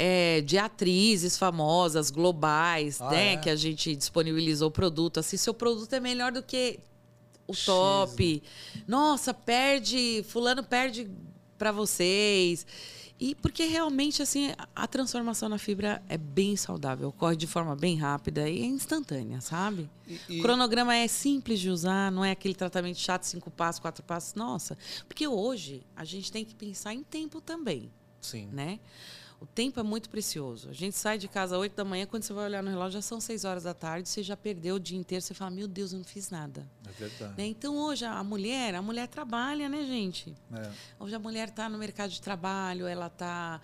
[0.00, 3.32] É, de atrizes famosas, globais, Ah, né?
[3.32, 3.36] é?
[3.36, 5.18] Que a gente disponibilizou o produto.
[5.18, 6.78] Assim, seu produto é melhor do que
[7.48, 8.42] o top.
[8.86, 11.10] Nossa, perde, fulano perde
[11.58, 12.64] para vocês.
[13.20, 17.74] E porque realmente, assim, a- a transformação na fibra é bem saudável, ocorre de forma
[17.74, 19.90] bem rápida e é instantânea, sabe?
[20.06, 23.80] E, e- O cronograma é simples de usar, não é aquele tratamento chato, cinco passos,
[23.80, 24.34] quatro passos.
[24.34, 28.46] Nossa, porque hoje a gente tem que pensar em tempo também, Sim.
[28.52, 28.78] né?
[29.40, 30.68] O tempo é muito precioso.
[30.68, 32.94] A gente sai de casa às 8 da manhã, quando você vai olhar no relógio,
[32.94, 35.68] já são 6 horas da tarde, você já perdeu o dia inteiro, você fala, meu
[35.68, 36.68] Deus, eu não fiz nada.
[36.84, 37.34] É verdade.
[37.36, 37.46] Né?
[37.46, 40.34] Então hoje a mulher, a mulher trabalha, né, gente?
[40.52, 40.70] É.
[40.98, 43.60] Hoje a mulher está no mercado de trabalho, ela está.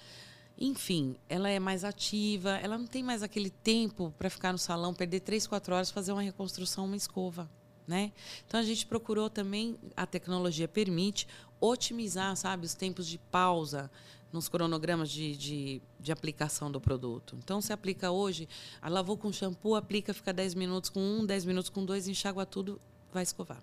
[0.57, 4.95] Enfim, ela é mais ativa, ela não tem mais aquele tempo para ficar no salão,
[4.95, 7.51] perder três, quatro horas, fazer uma reconstrução, uma escova.
[7.87, 8.13] Né?
[8.47, 11.27] Então a gente procurou também, a tecnologia permite,
[11.61, 13.91] otimizar, sabe, os tempos de pausa
[14.35, 17.39] nos cronogramas de, de, de aplicação do produto.
[17.39, 18.49] Então, você aplica hoje,
[18.83, 22.45] a lavou com shampoo, aplica, fica 10 minutos com um, 10 minutos com dois, enxágua
[22.45, 22.81] tudo,
[23.13, 23.63] vai escovar.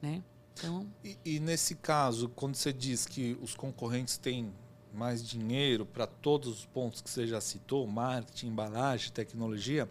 [0.00, 0.22] Né?
[0.54, 4.50] Então, E, e nesse caso, quando você diz que os concorrentes têm
[4.94, 9.86] mais dinheiro para todos os pontos que você já citou, marketing, embalagem, tecnologia,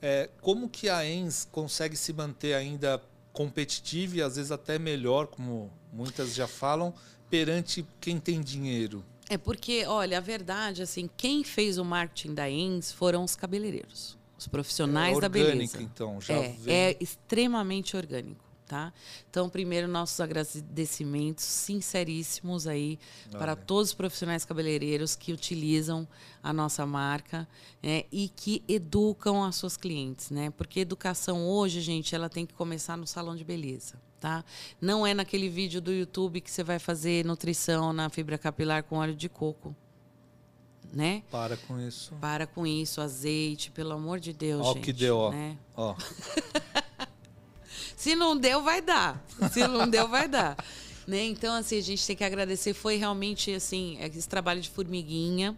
[0.00, 5.26] é, como que a ENS consegue se manter ainda competitiva e às vezes até melhor,
[5.26, 6.94] como muitas já falam,
[7.30, 9.04] perante quem tem dinheiro?
[9.28, 14.16] É porque, olha, a verdade, assim, quem fez o marketing da ENS foram os cabeleireiros,
[14.38, 15.82] os profissionais é da orgânico, beleza.
[15.82, 16.74] então, já É, vem.
[16.74, 18.90] é extremamente orgânico, tá?
[19.28, 22.98] Então, primeiro, nossos agradecimentos sinceríssimos aí
[23.30, 23.56] para Olha.
[23.56, 26.08] todos os profissionais cabeleireiros que utilizam
[26.42, 27.46] a nossa marca
[27.82, 30.50] né, e que educam as suas clientes, né?
[30.50, 33.96] Porque educação hoje, gente, ela tem que começar no salão de beleza.
[34.20, 34.44] Tá?
[34.80, 38.96] Não é naquele vídeo do YouTube que você vai fazer nutrição na fibra capilar com
[38.96, 39.74] óleo de coco,
[40.92, 41.22] né?
[41.30, 42.12] Para com isso.
[42.20, 44.84] Para com isso, azeite, pelo amor de Deus, Ó o gente.
[44.84, 45.30] que deu, ó.
[45.30, 45.56] né?
[45.76, 45.94] Ó,
[47.96, 49.24] Se não deu, vai dar.
[49.52, 50.56] Se não deu, vai dar.
[51.06, 51.24] Né?
[51.24, 52.72] Então, assim, a gente tem que agradecer.
[52.72, 55.56] Foi realmente, assim, esse trabalho de formiguinha.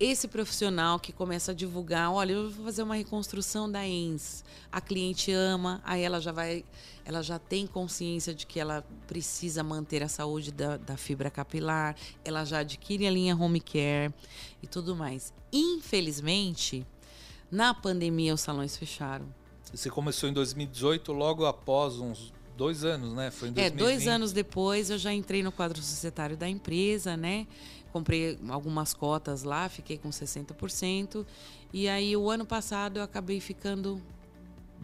[0.00, 4.42] Esse profissional que começa a divulgar, olha, eu vou fazer uma reconstrução da ENS.
[4.72, 6.64] A cliente ama, aí ela já vai,
[7.04, 11.94] ela já tem consciência de que ela precisa manter a saúde da, da fibra capilar,
[12.24, 14.10] ela já adquire a linha home care
[14.62, 15.34] e tudo mais.
[15.52, 16.86] Infelizmente,
[17.50, 19.26] na pandemia os salões fecharam.
[19.70, 23.30] você começou em 2018, logo após uns dois anos, né?
[23.30, 23.78] Foi em É, 2020.
[23.78, 27.46] dois anos depois eu já entrei no quadro societário da empresa, né?
[27.92, 31.26] Comprei algumas cotas lá, fiquei com 60%.
[31.72, 34.00] E aí o ano passado eu acabei ficando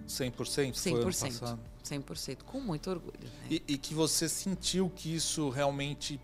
[0.08, 0.76] 100%?
[0.76, 1.40] Foi ano 100%.
[1.40, 1.60] passado.
[1.84, 3.14] 100%, com muito orgulho.
[3.22, 3.30] né?
[3.48, 6.20] E, e que você sentiu que isso realmente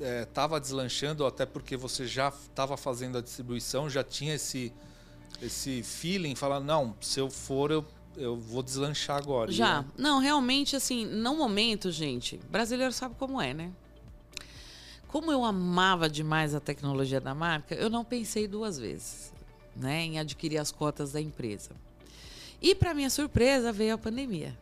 [0.00, 4.72] estava deslanchando, até porque você já estava fazendo a distribuição, já tinha esse,
[5.42, 7.84] esse feeling, falar, não, se eu for, eu,
[8.16, 9.50] eu vou deslanchar agora.
[9.50, 9.82] Já.
[9.82, 13.72] né, Não, realmente, assim, no momento, gente, brasileiro sabe como é, né?
[15.08, 19.32] Como eu amava demais a tecnologia da marca, eu não pensei duas vezes,
[19.74, 21.70] né, em adquirir as cotas da empresa.
[22.60, 24.56] E para minha surpresa veio a pandemia.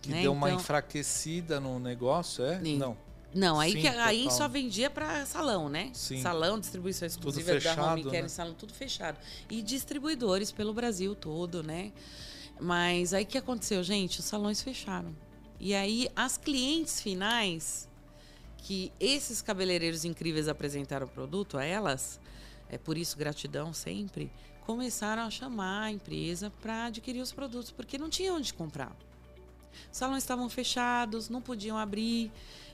[0.00, 0.22] Que né?
[0.22, 2.60] deu uma Então- enfraquecida no negócio, é?
[2.60, 2.78] Sim.
[2.78, 2.96] Não.
[3.34, 4.38] Não, aí, Sim, que, aí total.
[4.38, 5.90] só vendia para salão, né?
[5.92, 6.22] Sim.
[6.22, 8.28] Salão, distribuição exclusiva da fechado, Home Care, né?
[8.28, 9.18] salão, tudo fechado.
[9.50, 11.92] E distribuidores pelo Brasil todo, né?
[12.58, 14.20] Mas aí o que aconteceu, gente?
[14.20, 15.14] Os salões fecharam.
[15.60, 17.87] E aí as clientes finais
[18.58, 22.20] que esses cabeleireiros incríveis apresentaram o produto a elas,
[22.68, 24.30] é por isso gratidão sempre,
[24.66, 28.94] começaram a chamar a empresa para adquirir os produtos, porque não tinha onde comprar.
[29.90, 32.30] Os salões estavam fechados, não podiam abrir.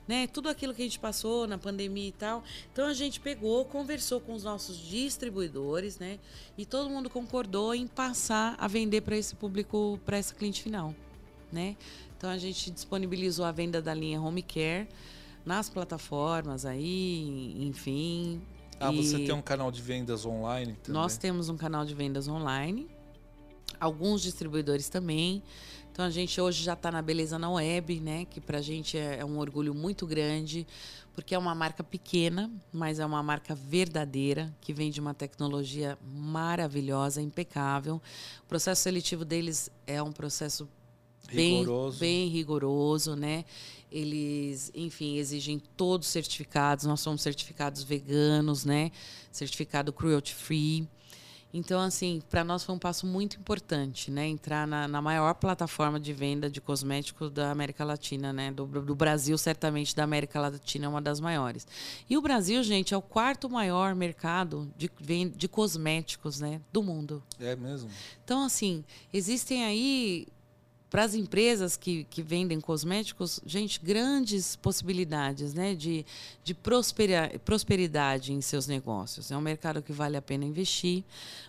[0.06, 0.26] né?
[0.26, 2.42] Tudo aquilo que a gente passou na pandemia e tal.
[2.72, 6.18] Então a gente pegou, conversou com os nossos distribuidores, né?
[6.58, 10.94] E todo mundo concordou em passar a vender para esse público, para esse cliente final,
[11.52, 11.76] né?
[12.16, 14.88] Então a gente disponibilizou a venda da linha Home Care
[15.44, 18.40] nas plataformas aí, enfim.
[18.80, 21.00] Ah, você tem um canal de vendas online também?
[21.00, 22.88] Nós temos um canal de vendas online.
[23.78, 25.42] Alguns distribuidores também.
[25.92, 28.24] Então a gente hoje já está na Beleza na Web, né?
[28.24, 30.66] Que para a gente é, é um orgulho muito grande,
[31.14, 35.96] porque é uma marca pequena, mas é uma marca verdadeira, que vem de uma tecnologia
[36.04, 38.02] maravilhosa, impecável.
[38.42, 40.68] O processo seletivo deles é um processo
[41.28, 41.98] rigoroso.
[42.00, 43.44] Bem, bem rigoroso, né?
[43.94, 46.85] Eles, enfim, exigem todos certificados.
[46.85, 48.90] Nós somos certificados veganos, né?
[49.30, 50.88] Certificado cruelty free.
[51.57, 54.26] Então, assim, para nós foi um passo muito importante, né?
[54.26, 58.50] Entrar na, na, maior plataforma de venda de cosméticos da América Latina, né?
[58.50, 61.64] Do, do, Brasil, certamente, da América Latina é uma das maiores.
[62.11, 64.90] E o Brasil, gente, é o quarto maior mercado de,
[65.28, 66.61] de cosméticos, né?
[66.72, 67.22] Do mundo.
[67.38, 67.88] É mesmo?
[68.24, 70.26] Então, assim, existem aí
[70.94, 76.07] para as empresas que, que vendem cosméticos, gente, grandes possibilidades né, de,
[76.44, 76.54] de
[77.44, 79.33] prosperidade em seus negócios.
[79.33, 81.02] É um mercado que vale a pena investir,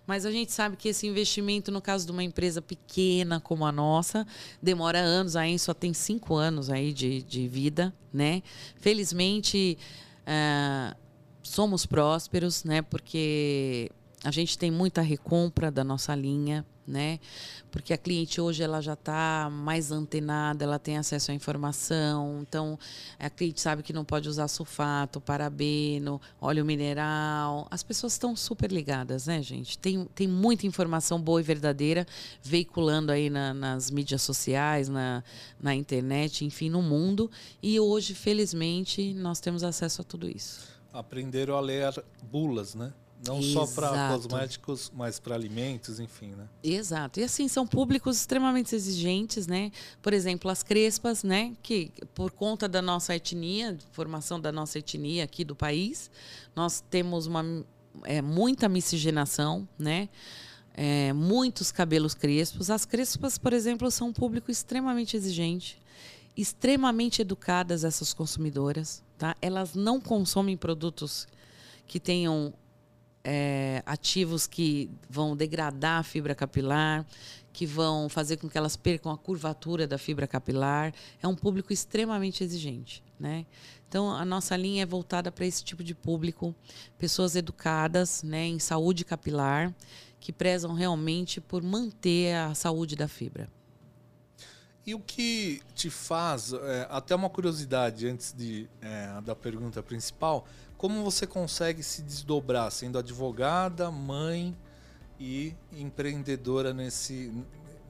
[0.07, 3.71] mas a gente sabe que esse investimento, no caso de uma empresa pequena como a
[3.71, 4.25] nossa,
[4.59, 7.93] demora anos, aí só tem cinco anos aí de, de vida.
[8.11, 8.41] Né?
[8.77, 9.77] Felizmente,
[10.21, 10.97] uh,
[11.43, 13.91] somos prósperos, né, porque
[14.25, 17.19] a gente tem muita recompra da nossa linha, né?
[17.69, 22.77] Porque a cliente hoje ela já está mais antenada, ela tem acesso à informação, então
[23.19, 27.67] a cliente sabe que não pode usar sulfato, parabeno, óleo mineral.
[27.69, 29.77] As pessoas estão super ligadas, né, gente?
[29.77, 32.03] Tem, tem muita informação boa e verdadeira
[32.41, 35.23] veiculando aí na, nas mídias sociais, na,
[35.61, 37.29] na internet, enfim, no mundo.
[37.61, 40.67] E hoje, felizmente, nós temos acesso a tudo isso.
[40.91, 42.91] Aprenderam a ler bulas, né?
[43.27, 43.67] Não Exato.
[43.67, 46.47] só para cosméticos, mas para alimentos, enfim, né?
[46.63, 47.19] Exato.
[47.19, 49.71] E assim, são públicos extremamente exigentes, né?
[50.01, 51.53] Por exemplo, as crespas, né?
[51.63, 56.11] Que por conta da nossa etnia, formação da nossa etnia aqui do país,
[56.55, 57.43] nós temos uma,
[58.03, 60.07] é, muita miscigenação, né?
[60.73, 62.69] É, muitos cabelos crespos.
[62.69, 65.81] As crespas, por exemplo, são um público extremamente exigente,
[66.37, 69.35] extremamente educadas essas consumidoras, tá?
[69.41, 71.27] Elas não consomem produtos
[71.87, 72.53] que tenham
[73.25, 77.03] é, ativos que vão degradar a fibra capilar,
[77.51, 80.93] que vão fazer com que elas percam a curvatura da fibra capilar.
[81.21, 83.03] É um público extremamente exigente.
[83.19, 83.45] Né?
[83.89, 86.53] Então, a nossa linha é voltada para esse tipo de público,
[86.99, 89.73] pessoas educadas né, em saúde capilar,
[90.19, 93.49] que prezam realmente por manter a saúde da fibra.
[94.85, 100.45] E o que te faz, é, até uma curiosidade antes de, é, da pergunta principal,
[100.85, 104.55] como você consegue se desdobrar sendo advogada, mãe
[105.19, 107.31] e empreendedora nesse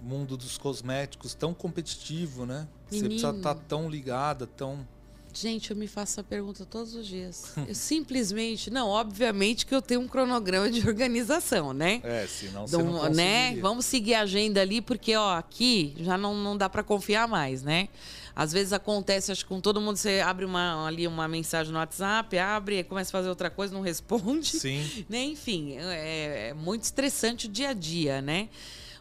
[0.01, 2.65] mundo dos cosméticos tão competitivo, né?
[2.89, 3.09] Menino.
[3.09, 4.87] Você precisa estar tá tão ligada, tão
[5.33, 7.51] Gente, eu me faço essa pergunta todos os dias.
[7.67, 11.99] Eu simplesmente, não, obviamente que eu tenho um cronograma de organização, né?
[12.01, 13.57] É, senão você não né?
[13.57, 17.61] Vamos seguir a agenda ali, porque ó, aqui já não, não dá para confiar mais,
[17.61, 17.89] né?
[18.35, 21.79] Às vezes acontece, acho que com todo mundo, você abre uma, ali uma mensagem no
[21.79, 24.47] WhatsApp, abre, começa a fazer outra coisa, não responde.
[24.47, 24.83] Sim.
[25.07, 25.23] Né?
[25.23, 28.49] Enfim, é, é muito estressante o dia a dia, né?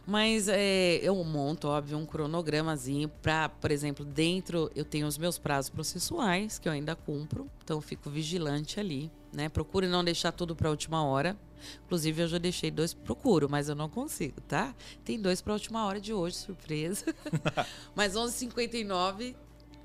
[0.05, 5.39] Mas é, eu monto, óbvio, um cronogramazinho para, por exemplo, dentro eu tenho os meus
[5.39, 9.49] prazos processuais, que eu ainda cumpro, então eu fico vigilante ali, né?
[9.49, 11.37] Procuro não deixar tudo para a última hora.
[11.85, 14.73] Inclusive, eu já deixei dois, procuro, mas eu não consigo, tá?
[15.03, 17.13] Tem dois para a última hora de hoje, surpresa.
[17.95, 19.35] mas 11h59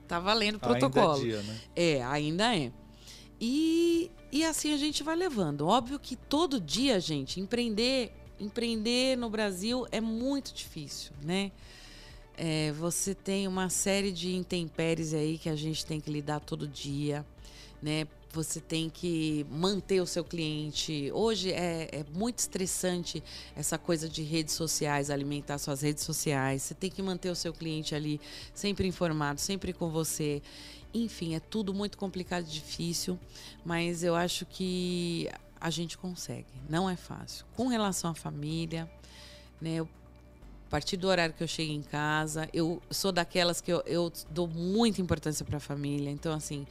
[0.07, 1.15] tá valendo o protocolo.
[1.15, 1.61] Ainda é dia, né?
[1.75, 2.73] É, ainda é.
[3.41, 5.67] E, e assim a gente vai levando.
[5.67, 11.53] Óbvio que todo dia, gente, empreender empreender no Brasil é muito difícil, né?
[12.37, 16.67] É, você tem uma série de intempéries aí que a gente tem que lidar todo
[16.67, 17.25] dia,
[17.83, 18.07] né?
[18.33, 21.11] Você tem que manter o seu cliente.
[21.13, 23.23] Hoje é, é muito estressante
[23.57, 26.63] essa coisa de redes sociais, alimentar suas redes sociais.
[26.63, 28.21] Você tem que manter o seu cliente ali
[28.55, 30.41] sempre informado, sempre com você.
[30.95, 33.19] Enfim, é tudo muito complicado e difícil,
[33.65, 35.29] mas eu acho que
[35.61, 36.47] a gente consegue.
[36.69, 37.45] Não é fácil.
[37.57, 38.89] Com relação à família,
[39.61, 39.75] né?
[39.75, 39.89] Eu,
[40.67, 44.13] a partir do horário que eu chego em casa, eu sou daquelas que eu, eu
[44.31, 46.11] dou muita importância para a família.
[46.11, 46.65] Então, assim,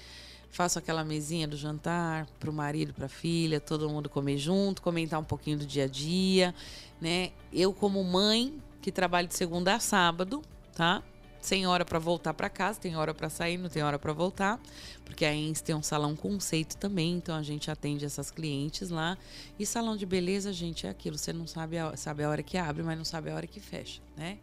[0.49, 4.81] faço aquela mesinha do jantar para o marido, para a filha, todo mundo comer junto,
[4.81, 6.53] comentar um pouquinho do dia a dia,
[6.99, 7.31] né?
[7.51, 10.41] Eu como mãe que trabalho de segunda a sábado,
[10.73, 11.03] tá?
[11.41, 14.59] sem hora para voltar para casa, tem hora para sair, não tem hora para voltar,
[15.05, 19.17] porque a ENS tem um salão conceito também, então a gente atende essas clientes lá.
[19.57, 22.57] E salão de beleza, gente, é aquilo, você não sabe a, sabe a hora que
[22.57, 24.37] abre, mas não sabe a hora que fecha, né?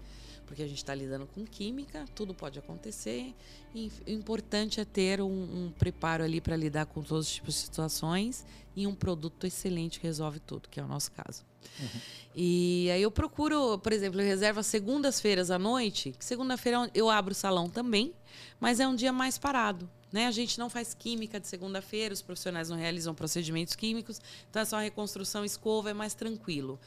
[0.46, 3.34] Porque a gente está lidando com química, tudo pode acontecer.
[3.74, 5.26] E o importante é ter um,
[5.66, 9.98] um preparo ali para lidar com todos os tipos de situações e um produto excelente
[9.98, 11.44] que resolve tudo, que é o nosso caso.
[11.80, 12.00] Uhum.
[12.34, 16.14] E aí eu procuro, por exemplo, eu reservo segundas-feiras à noite.
[16.18, 18.14] Segunda-feira eu abro o salão também,
[18.60, 19.88] mas é um dia mais parado.
[20.12, 20.26] Né?
[20.26, 24.64] A gente não faz química de segunda-feira, os profissionais não realizam procedimentos químicos, então é
[24.64, 26.78] só reconstrução, escova, é mais tranquilo.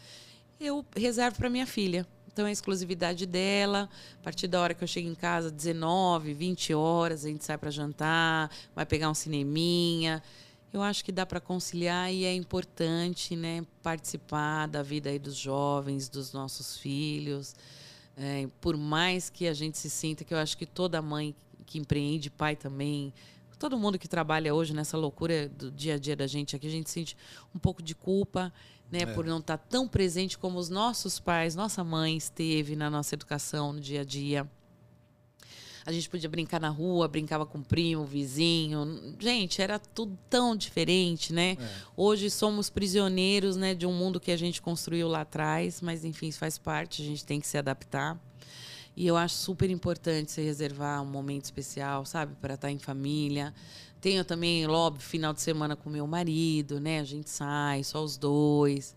[0.60, 2.08] Eu reservo para minha filha.
[2.32, 3.90] Então é a exclusividade dela.
[4.20, 7.58] A partir da hora que eu chego em casa, 19, 20 horas, a gente sai
[7.58, 10.22] para jantar, vai pegar um cineminha.
[10.72, 15.36] Eu acho que dá para conciliar e é importante, né, participar da vida aí dos
[15.36, 17.56] jovens, dos nossos filhos.
[18.16, 21.80] É, por mais que a gente se sinta, que eu acho que toda mãe que
[21.80, 23.12] empreende, pai também,
[23.58, 26.72] todo mundo que trabalha hoje nessa loucura do dia a dia da gente aqui, a
[26.72, 27.18] gente sente
[27.54, 28.54] um pouco de culpa,
[28.92, 29.06] né, é.
[29.06, 33.74] por não estar tão presente como os nossos pais, nossa mãe esteve na nossa educação
[33.74, 34.50] no dia a dia.
[35.86, 39.16] A gente podia brincar na rua, brincava com o primo, vizinho.
[39.18, 41.58] Gente, era tudo tão diferente, né?
[41.60, 41.70] É.
[41.98, 46.32] Hoje somos prisioneiros, né, de um mundo que a gente construiu lá atrás, mas enfim,
[46.32, 48.20] faz parte, a gente tem que se adaptar.
[48.96, 53.54] E eu acho super importante você reservar um momento especial, sabe, para estar em família.
[54.02, 57.00] Tenho também, óbvio, final de semana com meu marido, né?
[57.00, 58.96] A gente sai, só os dois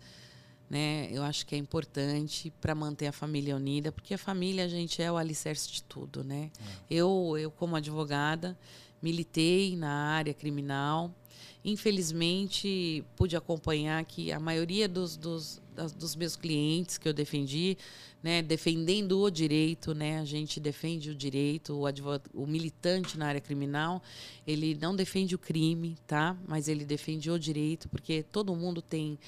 [0.73, 1.11] né?
[1.13, 5.03] Eu acho que é importante para manter a família unida, porque a família, a gente,
[5.03, 6.51] é o alicerce de tudo, né?
[6.59, 6.95] É.
[6.95, 8.59] Eu, eu, como advogada,
[9.03, 11.15] militei na área criminal.
[11.63, 15.61] Infelizmente, pude acompanhar que a maioria dos, dos,
[15.95, 17.77] dos meus clientes que eu defendi,
[18.23, 23.27] né, defendendo o direito, né, a gente defende o direito, o, advogado, o militante na
[23.27, 24.01] área criminal,
[24.47, 26.37] ele não defende o crime, tá?
[26.47, 29.19] Mas ele defende o direito, porque todo mundo tem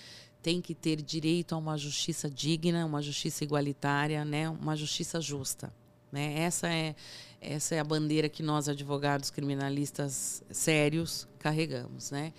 [0.45, 4.47] tem que ter direito a uma justiça digna, uma justiça igualitária, né?
[4.47, 5.73] uma justiça justa.
[6.13, 6.39] Né?
[6.41, 6.95] Essa, é,
[7.41, 12.11] essa é a bandeira que nós, advogados criminalistas sérios, carregamos.
[12.11, 12.35] Né?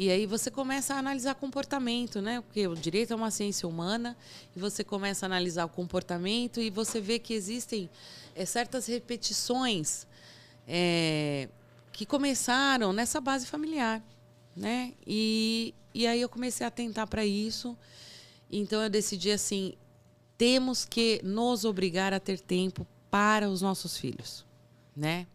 [0.00, 2.40] E aí você começa a analisar comportamento, né?
[2.40, 4.16] Porque o direito é uma ciência humana,
[4.56, 7.90] e você começa a analisar o comportamento e você vê que existem
[8.34, 10.06] é, certas repetições
[10.66, 11.48] é,
[11.92, 14.02] que começaram nessa base familiar
[14.56, 14.92] né?
[15.06, 17.76] E, e aí eu comecei a atentar para isso.
[18.50, 19.74] Então eu decidi assim,
[20.36, 24.44] temos que nos obrigar a ter tempo para os nossos filhos,
[24.96, 25.26] né?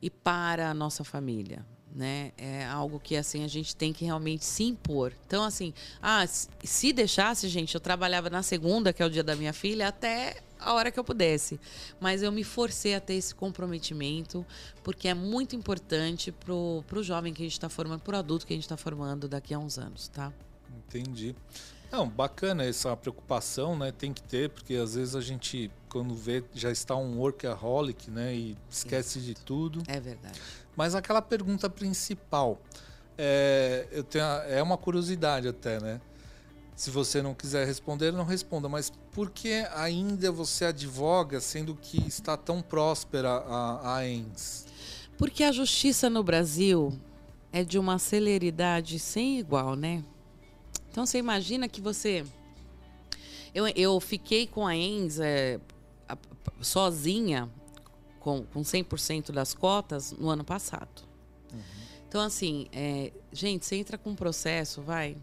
[0.00, 2.32] E para a nossa família, né?
[2.36, 5.12] É algo que assim a gente tem que realmente se impor.
[5.26, 9.36] Então assim, ah, se deixasse, gente, eu trabalhava na segunda, que é o dia da
[9.36, 11.60] minha filha, até a hora que eu pudesse.
[12.00, 14.46] Mas eu me forcei a ter esse comprometimento,
[14.82, 18.52] porque é muito importante pro, pro jovem que a gente está formando, pro adulto que
[18.52, 20.32] a gente está formando daqui a uns anos, tá?
[20.88, 21.34] Entendi.
[21.90, 23.92] Não, bacana essa preocupação, né?
[23.92, 28.34] Tem que ter, porque às vezes a gente, quando vê, já está um workaholic, né?
[28.34, 29.34] E esquece Exato.
[29.34, 29.82] de tudo.
[29.86, 30.40] É verdade.
[30.76, 32.60] Mas aquela pergunta principal,
[33.18, 36.00] é, eu tenho, é uma curiosidade até, né?
[36.74, 38.68] Se você não quiser responder, não responda.
[38.68, 44.66] Mas por que ainda você advoga, sendo que está tão próspera a, a ENS?
[45.18, 46.92] Porque a justiça no Brasil
[47.52, 50.02] é de uma celeridade sem igual, né?
[50.90, 52.24] Então você imagina que você.
[53.54, 55.60] Eu, eu fiquei com a ENS é,
[56.60, 57.48] sozinha,
[58.22, 61.02] com, com 100% das cotas, no ano passado.
[61.52, 61.60] Uhum.
[62.08, 65.16] Então, assim, é, gente, você entra com um processo, vai,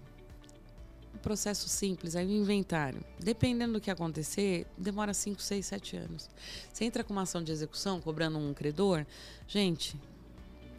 [1.19, 3.01] processo simples, aí o inventário.
[3.17, 6.29] Dependendo do que acontecer, demora 5, 6, 7 anos.
[6.71, 9.05] Você entra com uma ação de execução cobrando um credor,
[9.47, 9.95] gente,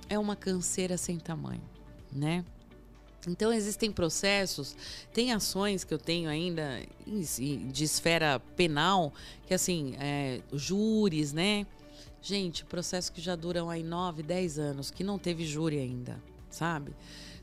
[0.09, 1.63] é uma canseira sem tamanho,
[2.13, 2.45] né?
[3.29, 4.75] Então existem processos,
[5.13, 9.13] tem ações que eu tenho ainda de esfera penal,
[9.47, 11.67] que assim, é, júris, né?
[12.23, 16.95] Gente, processos que já duram aí 9, 10 anos, que não teve júri ainda, sabe?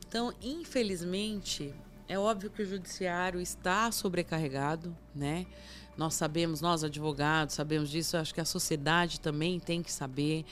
[0.06, 1.74] Então, infelizmente,
[2.08, 5.46] é óbvio que o judiciário está sobrecarregado, né?
[5.96, 10.44] Nós sabemos, nós advogados sabemos disso, acho que a sociedade também tem que saber.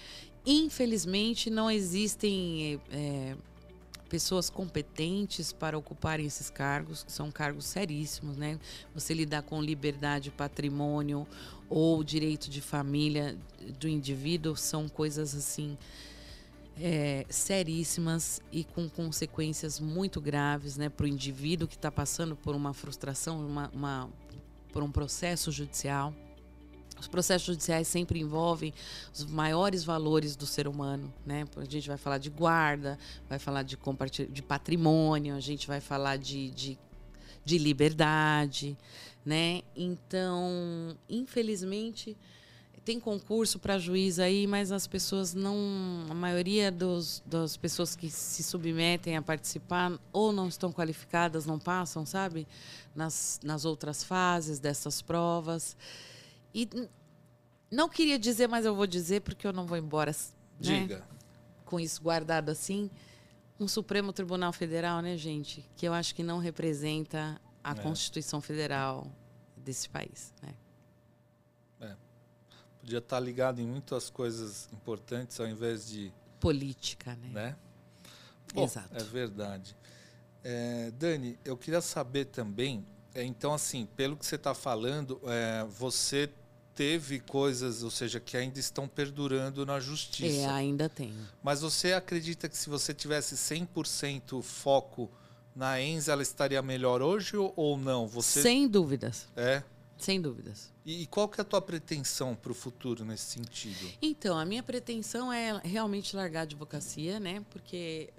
[0.45, 3.37] Infelizmente, não existem é,
[4.09, 8.59] pessoas competentes para ocuparem esses cargos, que são cargos seríssimos, né?
[8.95, 11.27] Você lidar com liberdade, patrimônio
[11.68, 13.36] ou direito de família
[13.78, 15.76] do indivíduo são coisas assim
[16.80, 22.55] é, seríssimas e com consequências muito graves né, para o indivíduo que está passando por
[22.55, 24.11] uma frustração, uma, uma,
[24.72, 26.14] por um processo judicial.
[26.99, 28.72] Os processos judiciais sempre envolvem
[29.12, 31.45] os maiores valores do ser humano, né?
[31.57, 33.76] A gente vai falar de guarda, vai falar de,
[34.30, 36.78] de patrimônio, a gente vai falar de, de,
[37.45, 38.78] de liberdade,
[39.27, 39.62] né?
[39.74, 42.16] Então, infelizmente,
[42.85, 45.57] tem concurso para juiz aí, mas as pessoas não.
[46.09, 51.59] A maioria dos, das pessoas que se submetem a participar ou não estão qualificadas, não
[51.59, 52.47] passam, sabe?
[52.95, 55.77] Nas, nas outras fases dessas provas.
[56.55, 56.68] E
[57.68, 60.12] não queria dizer, mas eu vou dizer porque eu não vou embora.
[60.12, 60.83] Né?
[60.83, 61.05] Diga.
[61.64, 62.89] Com isso guardado assim.
[63.59, 65.68] Um Supremo Tribunal Federal, né, gente?
[65.77, 67.75] Que eu acho que não representa a é.
[67.75, 69.11] Constituição Federal
[69.57, 70.55] desse país, né?
[71.81, 71.97] É.
[72.79, 76.12] Podia estar ligado em muitas coisas importantes ao invés de.
[76.39, 77.29] Política, né?
[77.33, 77.57] né?
[78.55, 78.97] Bom, Exato.
[78.97, 79.77] É verdade.
[80.45, 82.87] É, Dani, eu queria saber também.
[83.12, 86.31] É, então, assim, pelo que você está falando, é, você
[86.73, 90.43] teve coisas, ou seja, que ainda estão perdurando na justiça.
[90.43, 91.12] É, ainda tem.
[91.43, 95.11] Mas você acredita que se você tivesse 100% foco
[95.57, 98.07] na ENS, ela estaria melhor hoje ou não?
[98.07, 98.42] Você...
[98.42, 99.26] Sem dúvidas.
[99.34, 99.62] É?
[99.96, 100.70] Sem dúvidas.
[100.84, 103.90] E, e qual que é a tua pretensão para o futuro nesse sentido?
[104.02, 107.42] Então, a minha pretensão é realmente largar a advocacia, né?
[107.50, 108.11] Porque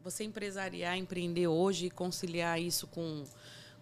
[0.00, 3.24] você empresariar, empreender hoje e conciliar isso com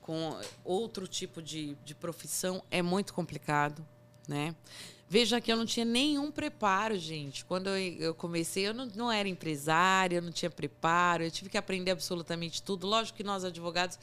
[0.05, 3.83] com outro tipo de, de profissão é muito complicado,
[4.29, 4.55] né?
[5.15, 7.45] Veja que eu não tinha nenhum preparo, gente.
[7.45, 11.57] Quando eu, comecei, eu não, não era empresária, eu não tinha preparo, eu tive que
[11.57, 12.85] aprender absolutamente tudo.
[12.85, 13.97] Lógico que nós, advogados,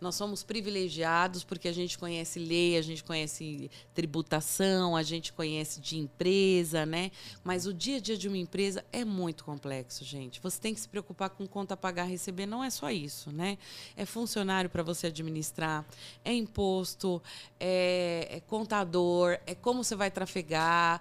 [0.00, 5.80] nós somos privilegiados porque a gente conhece lei, a gente conhece tributação, a gente conhece
[5.80, 7.10] de empresa, né?
[7.42, 10.40] Mas o dia a dia de uma empresa é muito complexo, gente.
[10.40, 13.58] Você tem que se preocupar com conta pagar, receber, não é só isso, né?
[13.96, 15.84] É funcionário para você administrar,
[16.24, 17.20] é imposto,
[17.58, 21.00] é, é contador, é como você vai trafegar,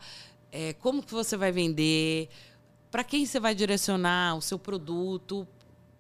[0.52, 2.30] é como que você vai vender,
[2.90, 5.48] para quem você vai direcionar o seu produto,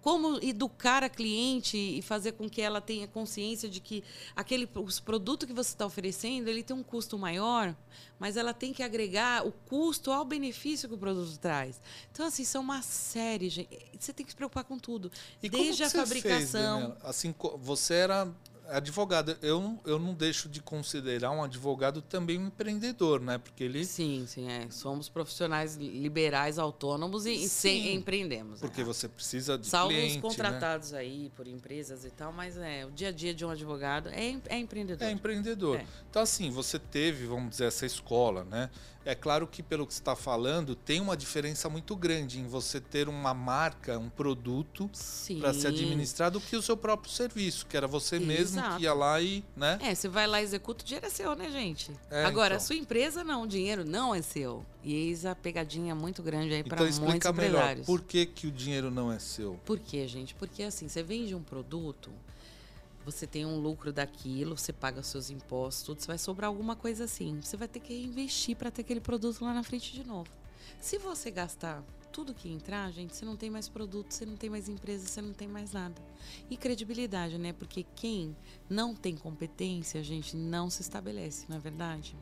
[0.07, 4.01] como educar a cliente e fazer com que ela tenha consciência de que
[4.37, 7.75] aquele os produto que você está oferecendo ele tem um custo maior,
[8.17, 11.81] mas ela tem que agregar o custo ao benefício que o produto traz.
[12.09, 13.67] Então assim são uma série, gente.
[13.99, 15.11] Você tem que se preocupar com tudo,
[15.43, 16.91] e desde a fabricação.
[16.91, 18.33] Fez, assim, você era
[18.69, 19.37] advogado.
[19.41, 23.37] Eu, eu não deixo de considerar um advogado também um empreendedor, né?
[23.37, 23.85] Porque ele.
[23.85, 24.67] Sim, sim, é.
[24.69, 28.59] Somos profissionais liberais, autônomos e, e empreendemos.
[28.59, 28.85] Porque né?
[28.85, 30.21] você precisa de Salvo cliente, os né?
[30.21, 30.99] contratados né?
[30.99, 34.37] aí por empresas e tal, mas é, o dia a dia de um advogado é,
[34.47, 35.07] é empreendedor.
[35.07, 35.77] É empreendedor.
[35.77, 35.85] É.
[36.09, 38.69] Então, assim, você teve, vamos dizer, essa escola, né?
[39.07, 42.81] É claro que, pelo que você está falando, tem uma diferença muito grande em você
[42.81, 44.91] ter uma marca, um produto
[45.39, 48.27] para ser administrado que o seu próprio serviço, que era você Exato.
[48.27, 49.43] mesmo que ia lá e.
[49.55, 49.79] Né?
[49.81, 51.91] É, você vai lá e executa, o dinheiro é seu, né, gente?
[52.09, 52.57] É, Agora, então.
[52.57, 54.65] a sua empresa não, o dinheiro não é seu.
[54.83, 57.85] E eis a pegadinha muito grande aí para então, muitos empresários.
[57.85, 59.59] Melhor, por que, que o dinheiro não é seu?
[59.65, 60.33] Por quê, gente?
[60.35, 62.11] Porque assim, você vende um produto
[63.07, 66.75] você tem um lucro daquilo, você paga os seus impostos, tudo, você vai sobrar alguma
[66.75, 67.39] coisa assim.
[67.41, 70.29] Você vai ter que investir para ter aquele produto lá na frente de novo.
[70.81, 71.81] Se você gastar
[72.11, 75.21] tudo que entrar, gente, você não tem mais produto, você não tem mais empresa, você
[75.21, 76.01] não tem mais nada.
[76.49, 77.53] E credibilidade, né?
[77.53, 78.35] Porque quem
[78.69, 82.15] não tem competência, gente, não se estabelece, não é verdade?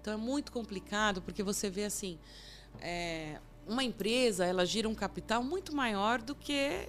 [0.00, 2.18] Então é muito complicado porque você vê assim,
[2.80, 6.88] é, uma empresa ela gira um capital muito maior do que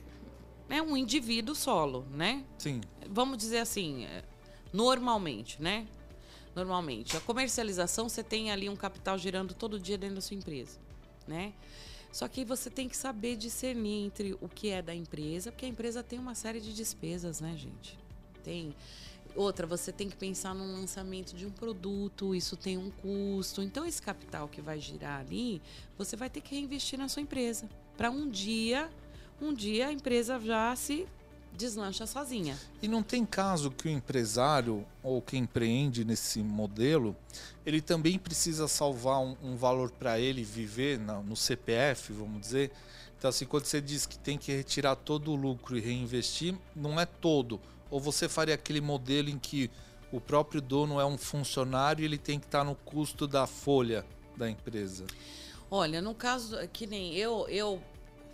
[0.69, 2.43] é um indivíduo solo, né?
[2.57, 2.81] Sim.
[3.09, 4.23] Vamos dizer assim, é,
[4.71, 5.87] normalmente, né?
[6.55, 7.17] Normalmente.
[7.17, 10.77] A comercialização, você tem ali um capital girando todo dia dentro da sua empresa,
[11.27, 11.53] né?
[12.11, 15.69] Só que você tem que saber discernir entre o que é da empresa, porque a
[15.69, 17.97] empresa tem uma série de despesas, né, gente?
[18.43, 18.75] Tem.
[19.35, 23.61] Outra, você tem que pensar no lançamento de um produto, isso tem um custo.
[23.61, 25.61] Então, esse capital que vai girar ali,
[25.97, 27.69] você vai ter que reinvestir na sua empresa.
[27.95, 28.89] Para um dia
[29.41, 31.07] um dia a empresa já se
[31.59, 32.57] deslancha sozinha.
[32.81, 37.13] E não tem caso que o empresário ou quem empreende nesse modelo,
[37.65, 42.71] ele também precisa salvar um, um valor para ele viver na, no CPF, vamos dizer.
[43.17, 46.97] Então, assim, quando você diz que tem que retirar todo o lucro e reinvestir, não
[46.97, 47.59] é todo.
[47.91, 49.69] Ou você faria aquele modelo em que
[50.13, 54.05] o próprio dono é um funcionário e ele tem que estar no custo da folha
[54.37, 55.05] da empresa?
[55.69, 57.81] Olha, no caso que nem eu, eu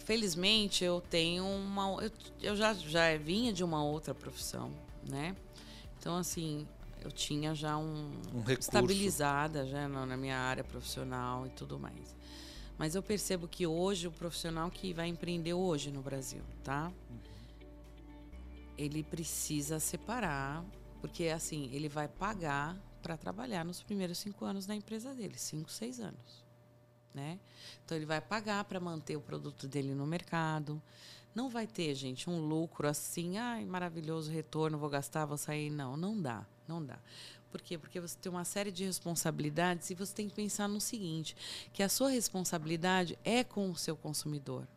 [0.05, 4.71] felizmente eu tenho uma eu, eu, já já vinha de uma outra profissão
[5.03, 5.35] né?
[5.99, 6.65] Então assim
[7.03, 12.15] eu tinha já um, um estabilizada já na, na, minha área profissional e tudo mais.
[12.79, 16.91] Mas eu percebo que hoje o profissional que vai empreender hoje no Brasil tá?
[18.77, 20.63] Ele precisa separar
[21.01, 25.71] porque assim ele vai pagar para trabalhar nos primeiros cinco anos da empresa dele, cinco,
[25.71, 26.44] seis anos.
[27.15, 27.39] Né?
[27.85, 30.81] Então ele vai pagar para manter o produto dele no mercado.
[31.33, 35.69] Não vai ter, gente, um lucro assim, ai, maravilhoso retorno, vou gastar, vou sair.
[35.69, 36.99] Não, não dá, não dá.
[37.49, 37.77] Por quê?
[37.77, 41.37] Porque você tem uma série de responsabilidades e você tem que pensar no seguinte,
[41.71, 44.67] que a sua responsabilidade é com o seu consumidor.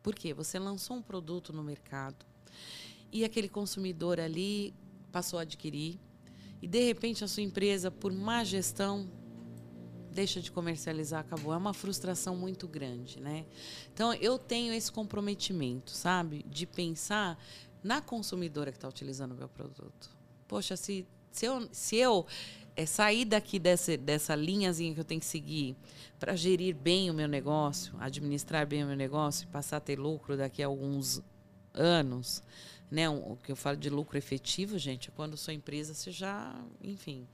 [0.00, 0.32] Por quê?
[0.32, 2.24] Você lançou um produto no mercado
[3.10, 4.72] e aquele consumidor ali
[5.10, 5.98] passou a adquirir
[6.62, 9.10] e de repente a sua empresa, por má gestão,
[10.14, 11.52] deixa de comercializar, acabou.
[11.52, 13.44] É uma frustração muito grande, né?
[13.92, 17.38] Então eu tenho esse comprometimento, sabe, de pensar
[17.82, 20.10] na consumidora que está utilizando o meu produto.
[20.48, 22.26] Poxa, se se eu, se eu
[22.76, 25.76] é, sair daqui dessa, dessa linhazinha que eu tenho que seguir
[26.18, 29.98] para gerir bem o meu negócio, administrar bem o meu negócio e passar a ter
[29.98, 31.20] lucro daqui a alguns
[31.74, 32.40] anos,
[32.88, 33.08] né?
[33.08, 37.26] O que eu falo de lucro efetivo, gente, é quando sua empresa você já, enfim,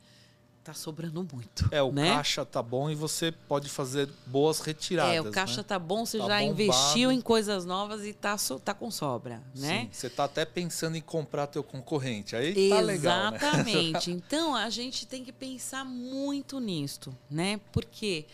[0.62, 1.68] tá sobrando muito.
[1.70, 2.14] É, o né?
[2.14, 5.14] caixa tá bom e você pode fazer boas retiradas.
[5.14, 5.62] É, o caixa né?
[5.62, 6.62] tá bom, você tá já bombado.
[6.62, 9.82] investiu em coisas novas e tá, tá com sobra, né?
[9.82, 12.36] Sim, você tá até pensando em comprar teu concorrente.
[12.36, 13.38] Aí tá legal, né?
[13.38, 14.10] Exatamente.
[14.12, 17.58] então a gente tem que pensar muito nisto, né?
[17.72, 18.26] Por quê?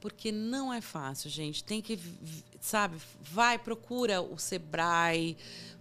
[0.00, 1.62] Porque não é fácil, gente.
[1.62, 1.98] Tem que,
[2.60, 5.36] sabe, vai, procura o Sebrae,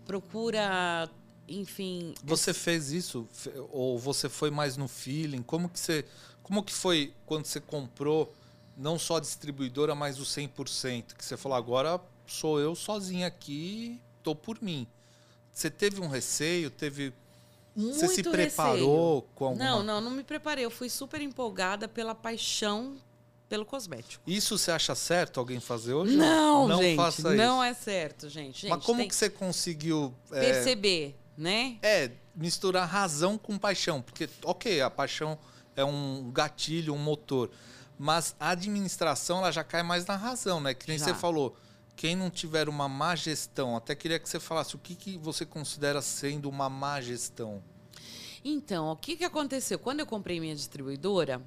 [0.06, 1.10] procura
[1.48, 2.14] enfim.
[2.24, 3.28] Você fez isso
[3.72, 5.42] ou você foi mais no feeling?
[5.42, 6.06] Como que você,
[6.42, 8.34] como que foi quando você comprou
[8.78, 14.00] não só a distribuidora, mas o 100%, que você falou agora sou eu sozinho aqui,
[14.24, 14.88] tô por mim.
[15.52, 17.14] Você teve um receio, teve
[17.76, 19.30] Muito você se preparou receio.
[19.36, 20.66] com alguma Não, não, não me preparei.
[20.66, 22.98] Eu fui super empolgada pela paixão
[23.48, 24.24] pelo cosmético.
[24.28, 26.18] Isso você acha certo alguém fazer hoje?
[26.18, 27.72] Não, não gente, faça não isso.
[27.72, 28.62] é certo, gente.
[28.62, 31.78] gente Mas como tem que você conseguiu é, perceber, né?
[31.82, 34.02] É, misturar razão com paixão.
[34.02, 35.38] Porque, ok, a paixão
[35.76, 37.52] é um gatilho, um motor.
[37.98, 40.74] Mas a administração ela já cai mais na razão, né?
[40.74, 41.06] Que nem Já.
[41.06, 41.56] você falou.
[41.96, 45.46] Quem não tiver uma má gestão, até queria que você falasse o que, que você
[45.46, 47.64] considera sendo uma má gestão.
[48.44, 49.80] Então, o que, que aconteceu?
[49.80, 51.42] Quando eu comprei minha distribuidora,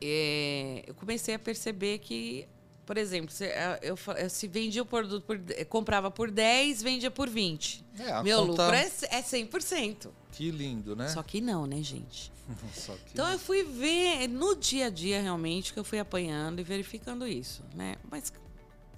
[0.00, 2.48] é, eu comecei a perceber que,
[2.86, 6.82] por exemplo, se, eh, eu, eu se vendia o produto, por, eh, comprava por 10,
[6.82, 7.84] vendia por 20.
[7.98, 10.10] É, Meu conta- lucro é, é 100%.
[10.32, 11.08] Que lindo, né?
[11.08, 12.32] Só que não, né, gente?
[13.12, 17.26] Então eu fui ver no dia a dia realmente que eu fui apanhando e verificando
[17.26, 17.96] isso, né?
[18.10, 18.30] Mas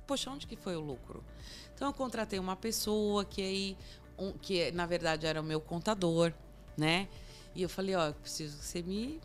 [0.07, 1.23] poxa, onde que foi o lucro?
[1.75, 3.77] Então eu contratei uma pessoa que aí
[4.19, 6.33] um- que na verdade era o meu contador,
[6.77, 7.07] né?
[7.55, 9.21] E eu falei, ó, eu preciso que você me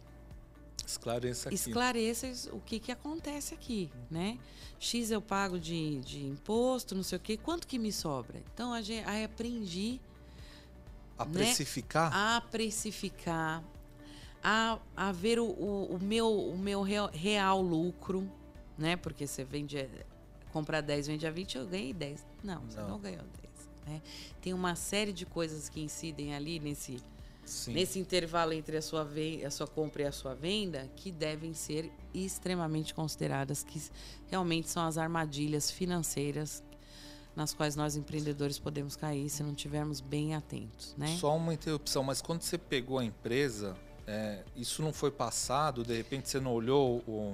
[0.92, 1.56] Esclareça aqui.
[1.56, 4.38] esclareça o que que acontece aqui, né?
[4.80, 8.42] X eu pago de, de imposto, não sei o quê, quanto que me sobra?
[8.54, 10.00] Então a gente, aí aprendi
[11.18, 11.32] a né?
[11.32, 12.12] precificar?
[12.14, 13.64] a precificar,
[14.44, 18.30] a, a ver o, o, o meu, o meu real, real lucro,
[18.78, 18.96] né?
[18.96, 19.88] Porque você vende,
[20.52, 22.26] compra 10, vende a 20, eu ganhei 10.
[22.44, 22.90] Não, você Não.
[22.90, 23.52] não ganhou 10.
[23.86, 24.02] Né?
[24.42, 26.98] Tem uma série de coisas que incidem ali nesse,
[27.46, 27.74] Sim.
[27.74, 29.08] nesse intervalo entre a sua,
[29.46, 33.82] a sua compra e a sua venda que devem ser extremamente consideradas, que
[34.28, 36.64] realmente são as armadilhas financeiras
[37.36, 41.16] nas quais nós empreendedores podemos cair se não tivermos bem atentos, né?
[41.20, 43.76] Só uma interrupção, mas quando você pegou a empresa,
[44.06, 45.84] é, isso não foi passado?
[45.84, 47.34] De repente você não olhou o,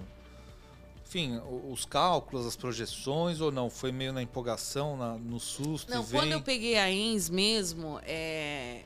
[1.06, 3.70] enfim, os cálculos, as projeções ou não?
[3.70, 6.20] Foi meio na empolgação, na- no susto Não, vem...
[6.20, 8.84] quando eu peguei a ENS mesmo, é,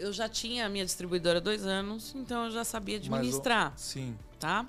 [0.00, 3.72] eu já tinha a minha distribuidora há dois anos, então eu já sabia Mas administrar,
[3.76, 4.66] Sim, tá?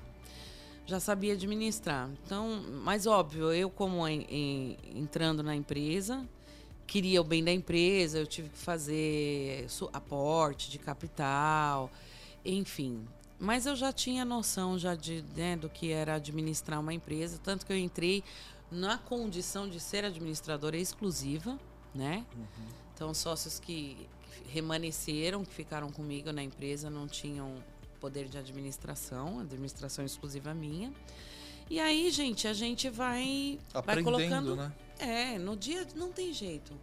[0.86, 2.10] Já sabia administrar.
[2.26, 6.28] Então, mas óbvio, eu como em- em- entrando na empresa,
[6.88, 11.92] queria o bem da empresa, eu tive que fazer aporte de capital,
[12.44, 13.06] enfim.
[13.40, 17.66] Mas eu já tinha noção já de, né, do que era administrar uma empresa, tanto
[17.66, 18.24] que eu entrei
[18.72, 21.58] na condição de ser administradora exclusiva,
[21.94, 22.26] né?
[22.94, 23.96] Então, sócios que,
[24.50, 27.64] que remanesceram, que ficaram comigo na empresa, não tinham
[28.02, 30.92] poder de administração, administração exclusiva minha.
[31.70, 34.56] E aí, gente, a gente vai, vai colocando.
[34.56, 34.72] né?
[34.98, 36.74] É, no dia não tem jeito.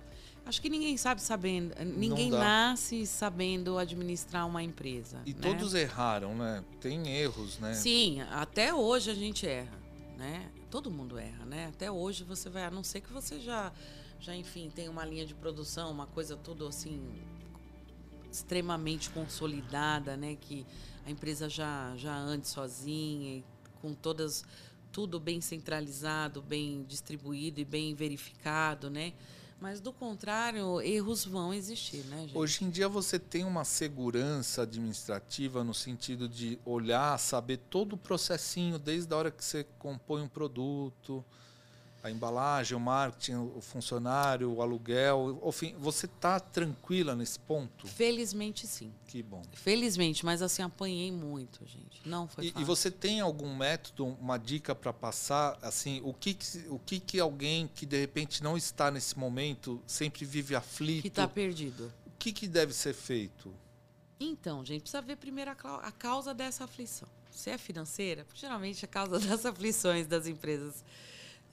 [0.45, 5.21] Acho que ninguém sabe sabendo, ninguém nasce sabendo administrar uma empresa.
[5.27, 5.41] E né?
[5.41, 6.63] todos erraram, né?
[6.81, 7.75] Tem erros, né?
[7.75, 9.77] Sim, até hoje a gente erra,
[10.17, 10.49] né?
[10.71, 11.67] Todo mundo erra, né?
[11.67, 13.73] Até hoje você vai, a não ser que você já,
[14.21, 17.03] já enfim, tem uma linha de produção, uma coisa tudo assim
[18.37, 20.37] extremamente consolidada, né?
[20.37, 20.67] Que
[21.05, 23.43] a empresa já já ande sozinha,
[23.81, 24.45] com todas
[24.93, 29.13] tudo bem centralizado, bem distribuído e bem verificado, né?
[29.59, 32.37] Mas do contrário, erros vão existir, né, gente?
[32.37, 37.97] Hoje em dia você tem uma segurança administrativa no sentido de olhar, saber todo o
[37.97, 41.25] processinho, desde a hora que você compõe um produto,
[42.07, 47.87] a embalagem, o marketing, o funcionário, o aluguel, enfim, você está tranquila nesse ponto?
[47.87, 48.93] Felizmente sim.
[49.07, 49.43] Que bom.
[49.53, 52.01] Felizmente, mas assim apanhei muito, gente.
[52.05, 52.63] Não foi e, fácil.
[52.63, 57.01] E você tem algum método, uma dica para passar, assim, o que, que o que,
[57.01, 61.03] que alguém que de repente não está nesse momento sempre vive aflito?
[61.03, 61.93] Que está perdido.
[62.07, 63.53] O que, que deve ser feito?
[64.19, 67.09] Então, gente, precisa ver primeiro a, causa dessa aflição.
[67.31, 70.85] Se é financeira, porque geralmente a causa das aflições das empresas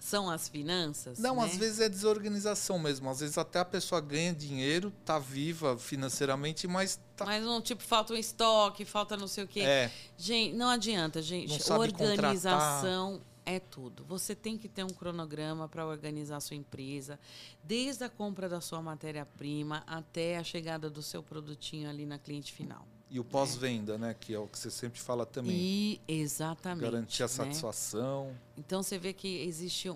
[0.04, 1.18] são as finanças?
[1.18, 1.46] Não, né?
[1.46, 3.10] às vezes é desorganização mesmo.
[3.10, 7.24] Às vezes até a pessoa ganha dinheiro, tá viva financeiramente, mas tá...
[7.24, 9.62] Mas não, tipo, falta um estoque, falta não sei o quê.
[9.62, 9.90] É.
[10.18, 11.58] Gente, não adianta, gente.
[11.70, 13.28] Não Organização contratar.
[13.46, 14.04] é tudo.
[14.04, 17.18] Você tem que ter um cronograma para organizar a sua empresa,
[17.64, 22.52] desde a compra da sua matéria-prima até a chegada do seu produtinho ali na cliente
[22.52, 22.86] final.
[23.14, 24.16] E o pós-venda, né?
[24.20, 25.56] Que é o que você sempre fala também.
[25.56, 26.82] E exatamente.
[26.84, 27.32] Garantir a né?
[27.32, 28.36] satisfação.
[28.58, 29.88] Então você vê que existe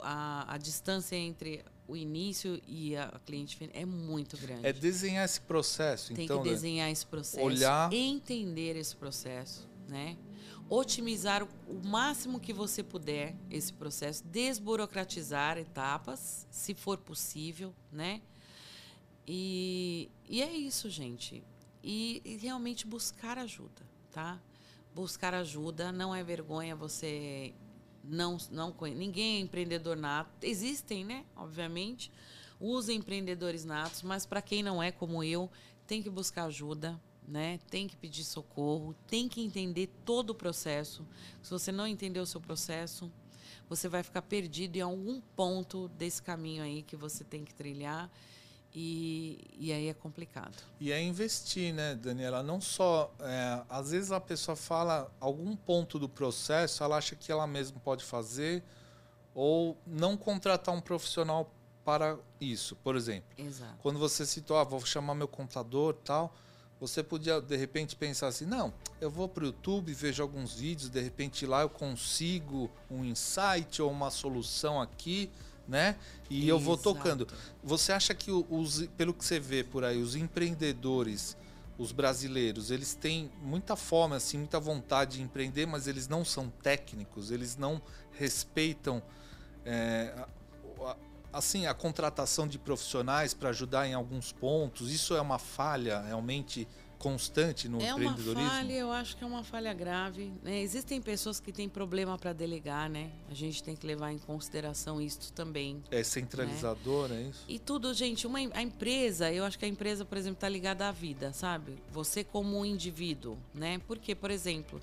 [0.00, 4.64] a, a distância entre o início e a cliente final é muito grande.
[4.64, 6.14] É desenhar esse processo.
[6.14, 7.44] Tem então, que desenhar esse processo.
[7.44, 7.92] Olhar.
[7.92, 10.16] Entender esse processo, né?
[10.70, 18.22] Otimizar o, o máximo que você puder esse processo, desburocratizar etapas, se for possível, né?
[19.26, 21.42] E, e é isso, gente
[21.86, 24.42] e, e realmente buscar ajuda, tá?
[24.92, 27.54] Buscar ajuda não é vergonha você
[28.02, 30.30] não não ninguém é empreendedor nato.
[30.42, 31.24] Existem, né?
[31.36, 32.10] Obviamente,
[32.58, 35.48] usa empreendedores natos, mas para quem não é como eu,
[35.86, 37.60] tem que buscar ajuda, né?
[37.70, 41.06] Tem que pedir socorro, tem que entender todo o processo.
[41.40, 43.12] Se você não entender o seu processo,
[43.68, 48.10] você vai ficar perdido em algum ponto desse caminho aí que você tem que trilhar.
[48.78, 50.54] E, e aí é complicado.
[50.78, 52.42] E é investir, né, Daniela?
[52.42, 53.10] Não só.
[53.20, 57.80] É, às vezes a pessoa fala algum ponto do processo, ela acha que ela mesma
[57.80, 58.62] pode fazer,
[59.34, 61.50] ou não contratar um profissional
[61.86, 62.76] para isso.
[62.76, 63.78] Por exemplo, Exato.
[63.78, 66.36] quando você citou, ah, vou chamar meu contador tal,
[66.78, 70.90] você podia de repente pensar assim: não, eu vou para o YouTube, vejo alguns vídeos,
[70.90, 75.30] de repente lá eu consigo um insight ou uma solução aqui
[75.68, 75.96] né?
[76.30, 76.50] E Exato.
[76.50, 77.26] eu vou tocando.
[77.62, 81.36] Você acha que os, pelo que você vê por aí, os empreendedores,
[81.78, 86.48] os brasileiros, eles têm muita fome, assim, muita vontade de empreender, mas eles não são
[86.62, 87.80] técnicos, eles não
[88.12, 89.02] respeitam
[89.64, 90.26] é,
[91.32, 94.90] assim a contratação de profissionais para ajudar em alguns pontos.
[94.90, 96.66] Isso é uma falha realmente
[96.98, 98.40] constante no é empreendedorismo?
[98.40, 100.32] É uma falha, eu acho que é uma falha grave.
[100.42, 100.60] Né?
[100.60, 103.10] Existem pessoas que têm problema para delegar, né?
[103.30, 105.82] A gente tem que levar em consideração isso também.
[105.90, 107.22] É centralizador, né?
[107.22, 107.44] é isso?
[107.48, 110.88] E tudo, gente, uma, a empresa, eu acho que a empresa, por exemplo, está ligada
[110.88, 111.76] à vida, sabe?
[111.92, 113.80] Você como um indivíduo, né?
[113.86, 114.80] Porque, por exemplo,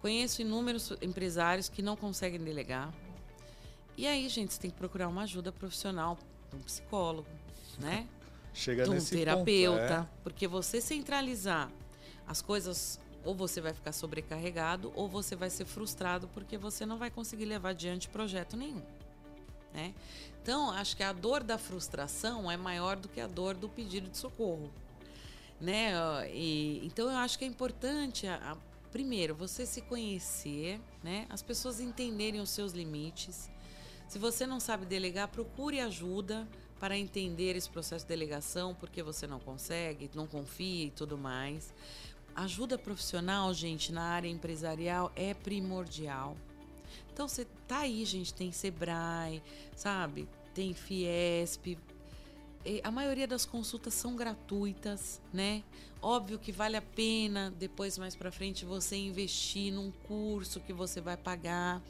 [0.00, 2.92] conheço inúmeros empresários que não conseguem delegar.
[3.96, 6.18] E aí, gente, você tem que procurar uma ajuda profissional,
[6.52, 7.28] um psicólogo,
[7.78, 8.08] né?
[8.54, 10.08] Chega de um nesse terapeuta, ponto, é.
[10.22, 11.70] porque você centralizar
[12.26, 16.98] as coisas ou você vai ficar sobrecarregado ou você vai ser frustrado porque você não
[16.98, 18.82] vai conseguir levar adiante projeto nenhum.
[19.72, 19.94] Né?
[20.42, 24.08] Então, acho que a dor da frustração é maior do que a dor do pedido
[24.08, 24.70] de socorro.
[25.60, 25.92] Né?
[26.32, 28.56] E, então, eu acho que é importante, a, a,
[28.90, 31.26] primeiro, você se conhecer, né?
[31.30, 33.50] as pessoas entenderem os seus limites.
[34.08, 36.46] Se você não sabe delegar, procure ajuda
[36.82, 41.72] para entender esse processo de delegação, porque você não consegue, não confia e tudo mais.
[42.34, 46.36] Ajuda profissional, gente, na área empresarial é primordial.
[47.12, 49.40] Então você tá aí, gente, tem Sebrae,
[49.76, 50.28] sabe?
[50.54, 51.78] Tem Fiesp.
[52.82, 55.62] A maioria das consultas são gratuitas, né?
[56.02, 61.00] Óbvio que vale a pena depois mais para frente você investir num curso que você
[61.00, 61.80] vai pagar,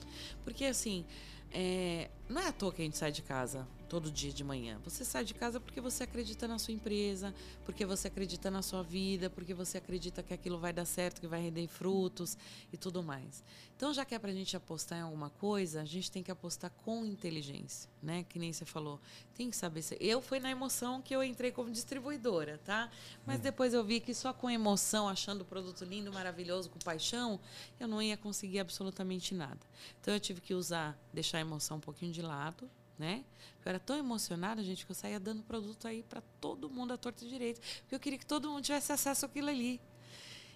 [0.44, 1.06] porque assim,
[1.50, 4.80] é, não é à toa que a gente sai de casa todo dia de manhã.
[4.84, 8.82] Você sai de casa porque você acredita na sua empresa, porque você acredita na sua
[8.82, 12.38] vida, porque você acredita que aquilo vai dar certo, que vai render frutos
[12.72, 13.44] e tudo mais.
[13.76, 16.30] Então, já que é para a gente apostar em alguma coisa, a gente tem que
[16.30, 18.24] apostar com inteligência, né?
[18.30, 18.98] Que nem você falou.
[19.34, 19.94] Tem que saber se.
[20.00, 22.90] Eu fui na emoção que eu entrei como distribuidora, tá?
[23.26, 23.42] Mas hum.
[23.42, 27.38] depois eu vi que só com emoção, achando o produto lindo, maravilhoso, com paixão,
[27.78, 29.60] eu não ia conseguir absolutamente nada.
[30.00, 32.70] Então, eu tive que usar, deixar a emoção um pouquinho de lado,
[33.02, 33.24] né?
[33.64, 36.96] Eu era tão emocionada, gente, que eu saía dando produto aí para todo mundo à
[36.96, 39.80] torta direito, porque eu queria que todo mundo tivesse acesso àquilo ali.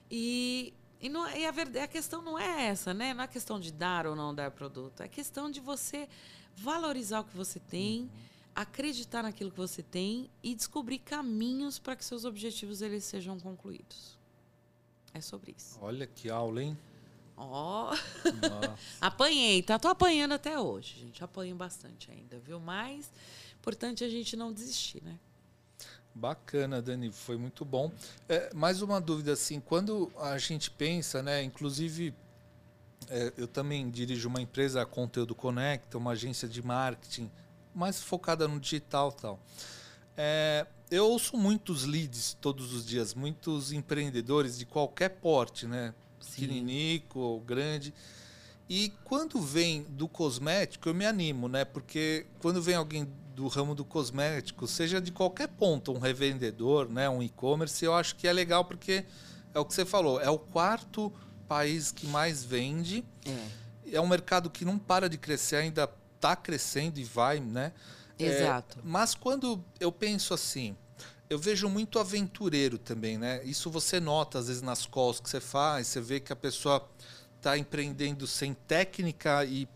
[0.09, 3.13] E, e, não, e a, verdade, a questão não é essa, né?
[3.13, 6.09] Não é questão de dar ou não dar produto, é questão de você
[6.55, 8.09] valorizar o que você tem,
[8.55, 14.17] acreditar naquilo que você tem e descobrir caminhos para que seus objetivos eles sejam concluídos.
[15.13, 15.79] É sobre isso.
[15.81, 16.79] Olha que aula, hein?
[17.37, 17.97] Ó, oh.
[19.01, 19.79] apanhei, tá?
[19.79, 21.23] Tô apanhando até hoje, gente.
[21.23, 22.59] Apanho bastante ainda, viu?
[22.59, 23.11] Mas
[23.59, 25.19] importante a gente não desistir, né?
[26.15, 27.93] Bacana, Dani, foi muito bom.
[28.27, 32.15] É, mais uma dúvida, assim, quando a gente pensa, né, inclusive
[33.09, 37.31] é, eu também dirijo uma empresa, a Conteúdo Conecta, uma agência de marketing,
[37.75, 39.39] mais focada no digital tal.
[40.17, 45.95] É, eu ouço muitos leads todos os dias, muitos empreendedores de qualquer porte, né?
[46.31, 47.93] Pequeninico ou grande.
[48.69, 51.65] E quando vem do cosmético, eu me animo, né?
[51.65, 57.07] Porque quando vem alguém do ramo do cosmético, seja de qualquer ponto, um revendedor, né,
[57.07, 59.05] um e-commerce, eu acho que é legal porque
[59.53, 61.13] é o que você falou, é o quarto
[61.47, 63.05] país que mais vende.
[63.27, 67.73] É, é um mercado que não para de crescer, ainda está crescendo e vai, né?
[68.19, 68.79] É, Exato.
[68.79, 70.75] É, mas quando eu penso assim,
[71.29, 73.43] eu vejo muito aventureiro também, né?
[73.45, 76.89] Isso você nota às vezes nas calls que você faz, você vê que a pessoa
[77.37, 79.69] está empreendendo sem técnica e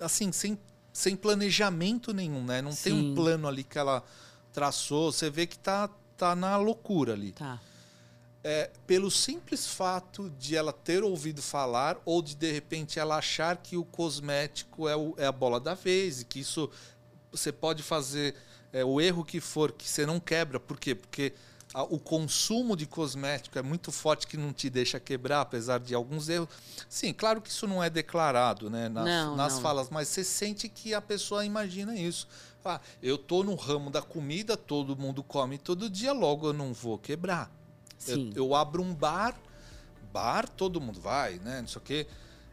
[0.00, 0.58] assim, sem
[0.94, 2.62] sem planejamento nenhum, né?
[2.62, 2.82] Não Sim.
[2.82, 4.02] tem um plano ali que ela
[4.52, 5.10] traçou.
[5.10, 7.32] Você vê que tá, tá na loucura ali.
[7.32, 7.60] Tá.
[8.44, 13.56] É, pelo simples fato de ela ter ouvido falar ou de de repente ela achar
[13.56, 16.70] que o cosmético é, o, é a bola da vez e que isso
[17.32, 18.36] você pode fazer
[18.74, 20.58] é, o erro que for que você não quebra.
[20.58, 20.96] Por quê?
[20.96, 21.32] Porque
[21.90, 26.28] o consumo de cosmético é muito forte que não te deixa quebrar, apesar de alguns
[26.28, 26.48] erros.
[26.88, 29.62] Sim, claro que isso não é declarado né, nas, não, nas não.
[29.62, 32.28] falas, mas você sente que a pessoa imagina isso.
[32.64, 36.72] Ah, eu tô no ramo da comida, todo mundo come todo dia, logo eu não
[36.72, 37.50] vou quebrar.
[38.06, 39.36] Eu, eu, abro um bar,
[40.12, 41.60] bar todo mundo vai, né?
[41.60, 42.06] Não sei o quê.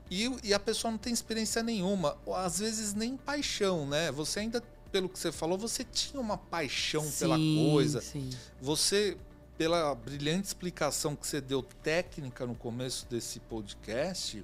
[0.10, 4.12] E, e a pessoa não tem experiência nenhuma, às vezes nem paixão, né?
[4.12, 4.62] Você ainda
[4.92, 8.02] pelo que você falou, você tinha uma paixão sim, pela coisa.
[8.02, 8.30] Sim.
[8.62, 9.18] Você,
[9.58, 14.44] pela brilhante explicação que você deu técnica no começo desse podcast,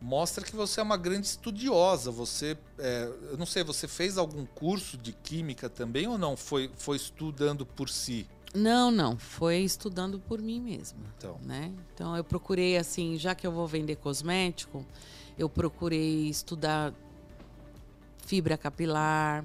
[0.00, 2.10] mostra que você é uma grande estudiosa.
[2.10, 6.36] Você, é, eu não sei, você fez algum curso de química também ou não?
[6.36, 8.26] Foi, foi estudando por si?
[8.54, 10.98] Não, não, foi estudando por mim mesma.
[11.16, 11.38] Então.
[11.44, 11.72] Né?
[11.94, 14.84] então eu procurei assim, já que eu vou vender cosmético,
[15.38, 16.92] eu procurei estudar
[18.30, 19.44] fibra capilar.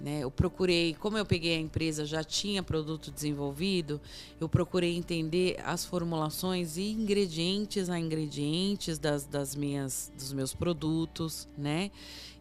[0.00, 0.24] Né?
[0.24, 4.00] Eu procurei, como eu peguei a empresa, já tinha produto desenvolvido,
[4.40, 11.48] eu procurei entender as formulações e ingredientes a ingredientes das, das minhas, dos meus produtos,
[11.56, 11.92] né?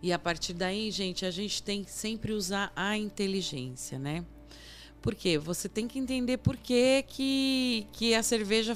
[0.01, 4.25] E a partir daí, gente, a gente tem que sempre usar a inteligência, né?
[4.99, 8.73] Porque você tem que entender por que, que, que a cerveja,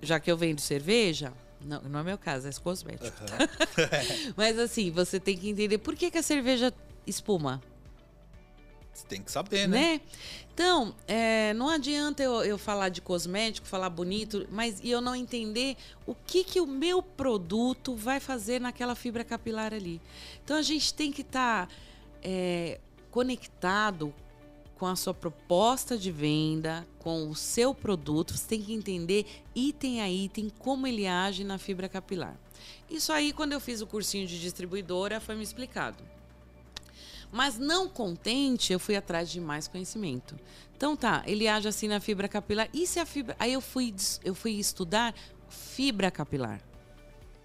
[0.00, 1.32] já que eu vendo cerveja,
[1.64, 3.06] não, não é meu caso, é cosmético.
[3.06, 4.32] Uhum.
[4.36, 6.72] Mas assim, você tem que entender por que, que a cerveja
[7.06, 7.62] espuma.
[8.92, 9.78] Você tem que saber, né?
[9.78, 10.00] né?
[10.52, 15.14] Então, é, não adianta eu, eu falar de cosmético, falar bonito, mas e eu não
[15.14, 20.02] entender o que, que o meu produto vai fazer naquela fibra capilar ali.
[20.44, 21.72] Então, a gente tem que estar tá,
[22.22, 22.78] é,
[23.10, 24.12] conectado
[24.80, 30.00] com a sua proposta de venda, com o seu produto, você tem que entender item
[30.00, 32.34] a item como ele age na fibra capilar.
[32.88, 36.02] Isso aí, quando eu fiz o cursinho de distribuidora, foi me explicado.
[37.30, 40.34] Mas não contente, eu fui atrás de mais conhecimento.
[40.74, 42.66] Então tá, ele age assim na fibra capilar.
[42.72, 43.36] E se a fibra.
[43.38, 45.14] Aí eu fui, eu fui estudar
[45.50, 46.58] fibra capilar,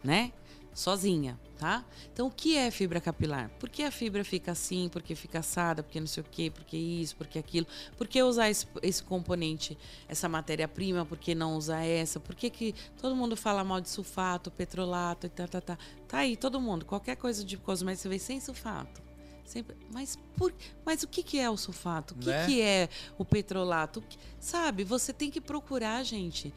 [0.01, 0.31] né?
[0.73, 1.85] Sozinha tá?
[2.11, 3.49] Então, o que é fibra capilar?
[3.59, 4.89] Por que a fibra fica assim?
[4.89, 5.81] Por que fica assada?
[5.81, 6.51] Por que não sei o quê?
[6.53, 7.15] Por que isso?
[7.15, 7.65] Por que aquilo?
[7.97, 9.77] Por que usar esse, esse componente,
[10.07, 11.05] essa matéria-prima?
[11.05, 12.19] Por que não usar essa?
[12.19, 15.77] Por que, que todo mundo fala mal de sulfato, petrolato e tá, tá, tá?
[16.07, 16.85] Tá aí, todo mundo.
[16.85, 19.01] Qualquer coisa de cosmético você vê sem sulfato.
[19.45, 20.51] Sempre, mas, por,
[20.83, 22.15] mas o que, que é o sulfato?
[22.15, 22.45] O que, né?
[22.47, 24.01] que é o petrolato?
[24.01, 26.51] Que, sabe, você tem que procurar, gente.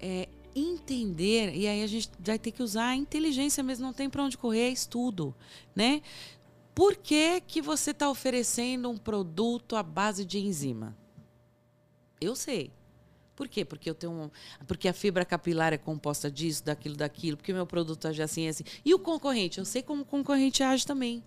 [0.00, 4.08] É, entender, e aí a gente vai ter que usar a inteligência mesmo, não tem
[4.08, 5.34] para onde correr, é estudo,
[5.74, 6.02] né?
[6.74, 10.96] Por que, que você está oferecendo um produto à base de enzima?
[12.20, 12.70] Eu sei.
[13.34, 13.64] Por quê?
[13.64, 14.30] Porque eu tenho um,
[14.66, 18.64] porque a fibra capilar é composta disso, daquilo, daquilo, porque meu produto age assim, assim.
[18.84, 21.24] E o concorrente, eu sei como o concorrente age também.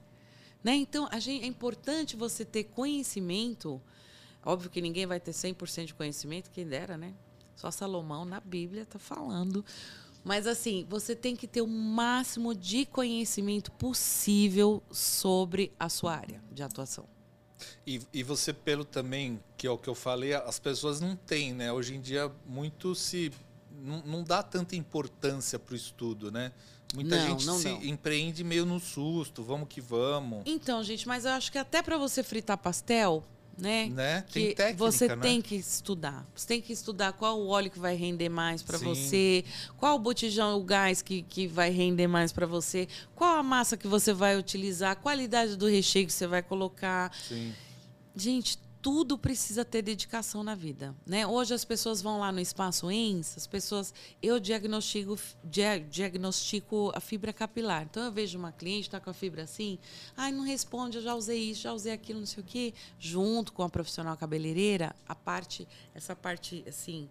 [0.64, 0.76] Né?
[0.76, 3.82] Então, gente, é importante você ter conhecimento.
[4.46, 7.14] Óbvio que ninguém vai ter 100% de conhecimento, quem dera, né?
[7.56, 9.64] Só Salomão na Bíblia está falando.
[10.24, 16.42] Mas assim, você tem que ter o máximo de conhecimento possível sobre a sua área
[16.52, 17.06] de atuação.
[17.86, 21.54] E, e você, pelo também, que é o que eu falei, as pessoas não têm,
[21.54, 21.72] né?
[21.72, 23.32] Hoje em dia, muito se.
[23.72, 26.52] Não, não dá tanta importância para o estudo, né?
[26.94, 27.84] Muita Não, gente não se dão.
[27.84, 30.44] empreende meio no susto, vamos que vamos.
[30.46, 33.24] Então, gente, mas eu acho que até para você fritar pastel,
[33.58, 33.88] né?
[33.90, 34.22] Né?
[34.32, 35.16] Tem que técnica, você né?
[35.18, 36.26] tem que estudar.
[36.36, 39.46] Você tem que estudar qual o óleo que vai render mais para você,
[39.78, 43.78] qual o botijão, o gás que, que vai render mais para você, qual a massa
[43.78, 47.16] que você vai utilizar, a qualidade do recheio que você vai colocar.
[47.28, 47.54] Sim.
[48.16, 51.26] Gente, tudo precisa ter dedicação na vida, né?
[51.26, 57.00] Hoje as pessoas vão lá no espaço ENS, as pessoas, eu diagnostico, dia- diagnostico a
[57.00, 57.84] fibra capilar.
[57.84, 59.80] Então eu vejo uma cliente tá com a fibra assim,
[60.18, 63.54] ai não responde, eu já usei isso, já usei aquilo, não sei o quê, junto
[63.54, 65.66] com a profissional cabeleireira, a parte,
[65.96, 67.10] essa parte assim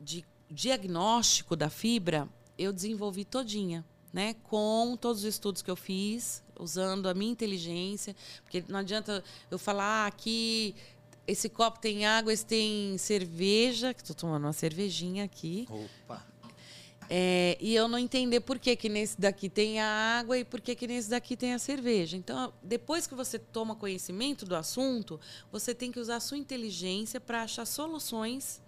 [0.00, 4.34] de diagnóstico da fibra, eu desenvolvi todinha, né?
[4.42, 9.58] Com todos os estudos que eu fiz, usando a minha inteligência, porque não adianta eu
[9.58, 10.74] falar ah, aqui
[11.26, 16.24] esse copo tem água, esse tem cerveja, que estou tomando uma cervejinha aqui, Opa.
[17.10, 20.60] é, e eu não entender por que, que nesse daqui tem a água e por
[20.60, 22.16] que, que nesse daqui tem a cerveja.
[22.16, 27.20] Então, depois que você toma conhecimento do assunto, você tem que usar a sua inteligência
[27.20, 28.62] para achar soluções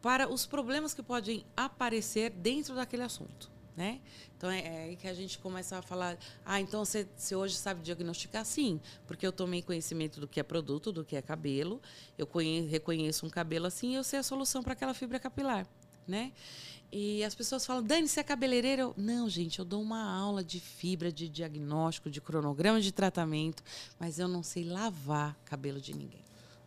[0.00, 3.55] para os problemas que podem aparecer dentro daquele assunto.
[3.76, 4.00] Né?
[4.38, 6.16] Então é, é aí que a gente começa a falar,
[6.46, 8.42] ah, então você, você hoje sabe diagnosticar?
[8.44, 11.80] Sim, porque eu tomei conhecimento do que é produto, do que é cabelo,
[12.16, 15.66] eu conhe- reconheço um cabelo assim e eu sei a solução para aquela fibra capilar,
[16.08, 16.32] né?
[16.90, 18.90] E as pessoas falam, Dani, você é cabeleireira?
[18.96, 23.62] Não, gente, eu dou uma aula de fibra, de diagnóstico, de cronograma de tratamento,
[23.98, 26.24] mas eu não sei lavar cabelo de ninguém.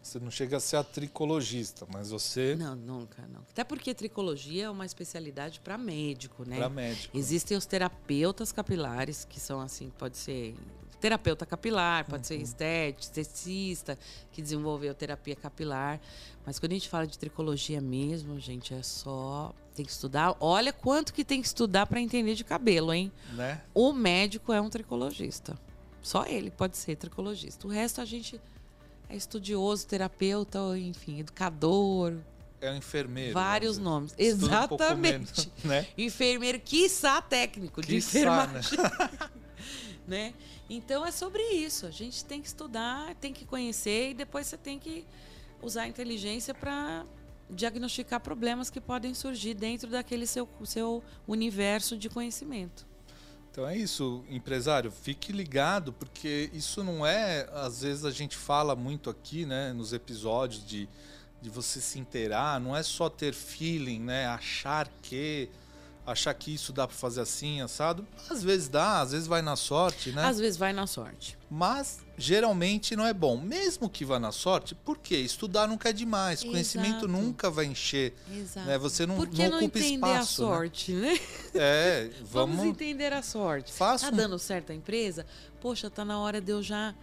[0.10, 3.41] Você não chega a ser a tricologista, mas você Não, nunca, não.
[3.41, 6.57] Até porque tricologia é uma especialidade para médico, né?
[6.57, 7.16] para médico.
[7.16, 10.55] Existem os terapeutas capilares, que são assim, pode ser
[10.99, 13.99] terapeuta capilar, pode ser estético, esteticista,
[14.32, 16.01] que desenvolveu terapia capilar.
[16.43, 19.53] Mas quando a gente fala de tricologia mesmo, gente, é só.
[19.76, 20.36] Tem que estudar.
[20.39, 23.12] Olha quanto que tem que estudar para entender de cabelo, hein?
[23.34, 23.62] Né?
[23.76, 25.55] O médico é um tricologista.
[26.01, 27.68] Só ele pode ser tricologista.
[27.68, 28.41] O resto a gente
[29.10, 32.18] é estudioso, terapeuta, enfim, educador,
[32.62, 33.34] É um enfermeiro.
[33.34, 34.12] vários vamos nomes.
[34.16, 34.24] dizer.
[34.34, 35.12] Estuda um Exatamente.
[35.12, 35.88] menos, né?
[35.97, 38.80] Enfermeiro, quiçá técnico de Quiçá, enfermagem.
[40.07, 40.34] né?
[40.70, 41.86] Então é sobre isso.
[41.86, 45.05] A gente tem que estudar, tem que conhecer e depois você tem que
[45.62, 47.05] usar a inteligência para
[47.49, 52.86] diagnosticar problemas que podem surgir dentro daquele seu, seu universo de conhecimento.
[53.60, 58.74] Então é isso, empresário, fique ligado, porque isso não é, às vezes a gente fala
[58.74, 60.88] muito aqui, né, nos episódios de,
[61.41, 65.49] de você se inteirar, não é só ter feeling, né, achar que,
[66.07, 68.07] achar que isso dá para fazer assim, assado.
[68.30, 70.24] Às vezes dá, às vezes vai na sorte, né?
[70.24, 71.38] Às vezes vai na sorte.
[71.51, 73.38] Mas geralmente não é bom.
[73.38, 75.17] Mesmo que vá na sorte, por quê?
[75.17, 77.07] Estudar nunca é demais, conhecimento Exato.
[77.07, 78.13] nunca vai encher.
[78.32, 78.67] Exato.
[78.67, 78.78] Né?
[78.78, 80.43] Você não, Por que não não, ocupa entender espaço.
[80.45, 80.53] a né?
[80.55, 81.20] sorte, né?
[81.55, 82.65] É, Vamos, vamos.
[82.72, 83.72] entender a sorte.
[83.72, 85.26] Faça Tá dando certo a empresa?
[85.61, 86.93] Poxa, tá na hora de eu já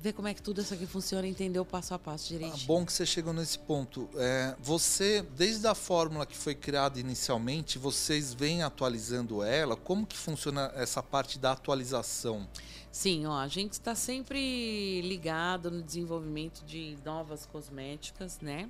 [0.00, 2.36] ver como é que tudo isso aqui funciona e entender o passo a passo Ah,
[2.36, 2.66] direitinho.
[2.66, 4.08] bom que você chegou nesse ponto.
[4.16, 9.76] É, você, desde a fórmula que foi criada inicialmente, vocês vêm atualizando ela?
[9.76, 12.48] Como que funciona essa parte da atualização?
[12.92, 18.68] Sim, ó, a gente está sempre ligado no desenvolvimento de novas cosméticas, né?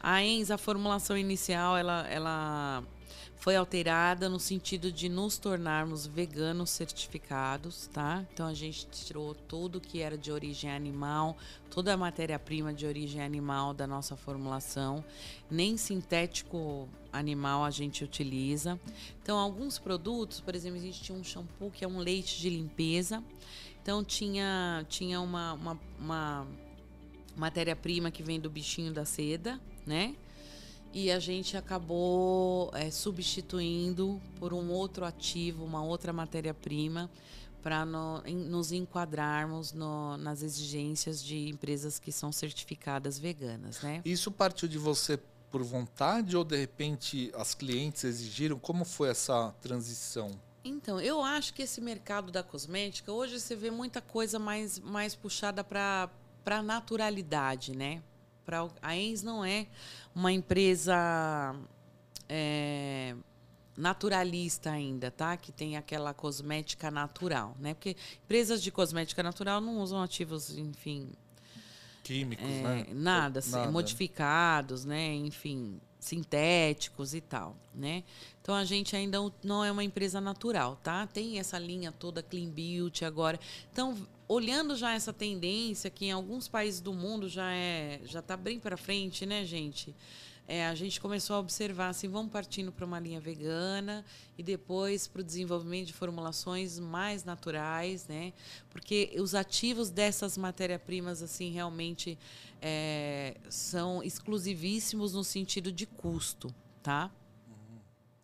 [0.00, 2.82] A ENS, a formulação inicial, ela, ela
[3.40, 8.24] foi alterada no sentido de nos tornarmos veganos certificados, tá?
[8.32, 11.38] Então a gente tirou tudo que era de origem animal,
[11.70, 15.02] toda a matéria-prima de origem animal da nossa formulação,
[15.50, 18.78] nem sintético animal a gente utiliza.
[19.22, 22.50] Então alguns produtos, por exemplo, a gente tinha um shampoo que é um leite de
[22.50, 23.24] limpeza.
[23.82, 26.46] Então tinha tinha uma, uma, uma
[27.34, 30.14] matéria-prima que vem do bichinho da seda, né?
[30.92, 37.08] E a gente acabou é, substituindo por um outro ativo, uma outra matéria-prima,
[37.62, 44.00] para no, nos enquadrarmos no- nas exigências de empresas que são certificadas veganas, né?
[44.04, 45.18] Isso partiu de você
[45.50, 48.58] por vontade ou de repente as clientes exigiram?
[48.58, 50.30] Como foi essa transição?
[50.64, 55.14] Então, eu acho que esse mercado da cosmética, hoje você vê muita coisa mais, mais
[55.14, 56.10] puxada para
[56.46, 58.02] a naturalidade, né?
[58.44, 59.66] Pra, a ENS não é
[60.14, 61.54] uma empresa
[62.28, 63.14] é,
[63.76, 65.36] naturalista ainda, tá?
[65.36, 67.74] Que tem aquela cosmética natural, né?
[67.74, 71.10] Porque empresas de cosmética natural não usam ativos, enfim,
[72.02, 72.86] Químicos, é, né?
[72.92, 73.70] nada, assim, Nada.
[73.70, 75.14] modificados, né?
[75.14, 78.02] Enfim, sintéticos e tal, né?
[78.40, 81.06] Então a gente ainda não é uma empresa natural, tá?
[81.06, 83.38] Tem essa linha toda clean beauty agora.
[83.70, 83.96] Então,
[84.26, 88.58] olhando já essa tendência que em alguns países do mundo já é já tá bem
[88.58, 89.94] para frente, né, gente?
[90.46, 94.04] É, a gente começou a observar assim, vamos partindo para uma linha vegana
[94.36, 98.32] e depois para o desenvolvimento de formulações mais naturais, né?
[98.68, 102.18] Porque os ativos dessas matérias-primas assim realmente
[102.60, 107.10] é, são exclusivíssimos no sentido de custo, tá?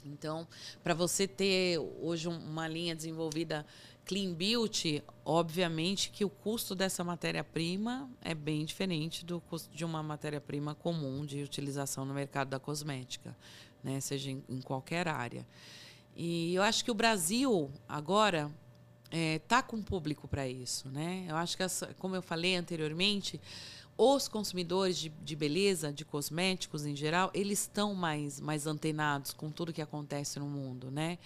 [0.05, 0.47] Então,
[0.83, 3.67] para você ter hoje uma linha desenvolvida
[4.07, 10.00] Clean Beauty, obviamente que o custo dessa matéria-prima é bem diferente do custo de uma
[10.00, 13.36] matéria-prima comum de utilização no mercado da cosmética,
[13.82, 14.00] né?
[14.00, 15.44] seja em, em qualquer área.
[16.14, 18.48] E eu acho que o Brasil agora
[19.07, 20.88] está é, tá com público para isso.
[20.88, 21.26] Né?
[21.28, 21.64] Eu acho que,
[21.98, 23.40] como eu falei anteriormente,
[23.98, 29.50] os consumidores de, de, beleza, de cosméticos em geral, eles estão mais, mais antenados com
[29.50, 31.18] tudo que acontece no mundo, né?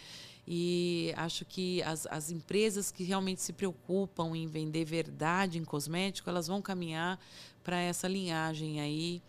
[0.53, 6.29] E acho que as, as empresas que realmente se preocupam em vender verdade em cosmético,
[6.29, 7.21] elas vão caminhar
[7.63, 9.23] para essa linhagem aí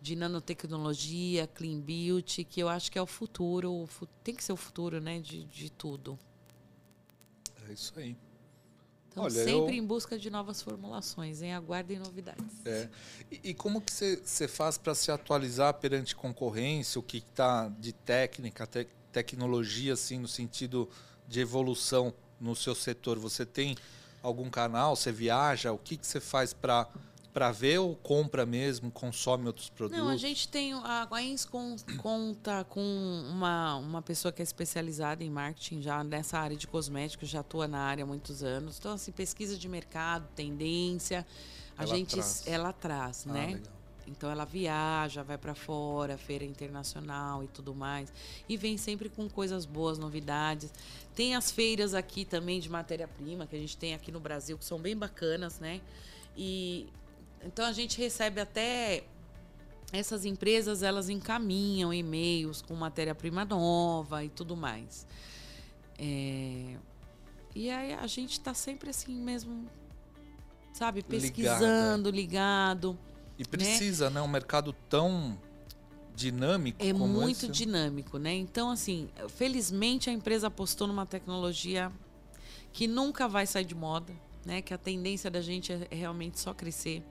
[0.00, 3.86] de nanotecnologia, clean beauty, que eu acho que é o futuro,
[4.24, 6.18] tem que ser o futuro, né, de, de tudo.
[7.68, 8.16] É isso aí.
[9.10, 9.82] Então, Olha, sempre eu...
[9.82, 12.64] em busca de novas formulações, em aguardem novidades.
[12.64, 12.88] É.
[13.30, 17.92] E, e como que você faz para se atualizar perante concorrência, o que está de
[17.92, 20.88] técnica, te, tecnologia, assim, no sentido
[21.28, 23.18] de evolução no seu setor?
[23.18, 23.76] Você tem
[24.22, 24.96] algum canal?
[24.96, 25.72] Você viaja?
[25.72, 26.88] O que, que você faz para
[27.32, 29.98] para ver ou compra mesmo, consome outros produtos?
[29.98, 31.46] Não, a gente tem a Guains
[31.96, 32.82] conta com
[33.30, 37.66] uma, uma pessoa que é especializada em marketing já nessa área de cosméticos, já atua
[37.66, 38.78] na área há muitos anos.
[38.78, 41.26] Então assim, pesquisa de mercado, tendência,
[41.76, 42.46] a ela gente traz.
[42.46, 43.46] ela traz, ah, né?
[43.46, 43.81] Legal.
[44.12, 48.12] Então ela viaja, vai para fora, feira internacional e tudo mais,
[48.48, 50.72] e vem sempre com coisas boas, novidades.
[51.14, 54.64] Tem as feiras aqui também de matéria-prima que a gente tem aqui no Brasil que
[54.64, 55.80] são bem bacanas, né?
[56.36, 56.86] E
[57.44, 59.02] então a gente recebe até
[59.92, 65.06] essas empresas, elas encaminham e-mails com matéria-prima nova e tudo mais.
[65.98, 66.76] É,
[67.54, 69.68] e aí a gente está sempre assim mesmo,
[70.72, 72.92] sabe, pesquisando, ligado.
[72.92, 74.16] ligado e precisa, né?
[74.16, 74.22] né?
[74.22, 75.38] Um mercado tão
[76.14, 76.82] dinâmico.
[76.82, 77.48] É muito esse.
[77.48, 78.34] dinâmico, né?
[78.34, 81.90] Então, assim, felizmente a empresa apostou numa tecnologia
[82.72, 84.12] que nunca vai sair de moda,
[84.44, 84.62] né?
[84.62, 87.02] Que a tendência da gente é realmente só crescer.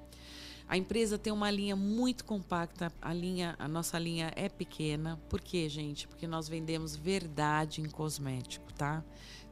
[0.67, 5.19] A empresa tem uma linha muito compacta, a linha, a nossa linha é pequena.
[5.27, 6.07] Por quê, gente?
[6.07, 9.03] Porque nós vendemos verdade em cosmético, tá?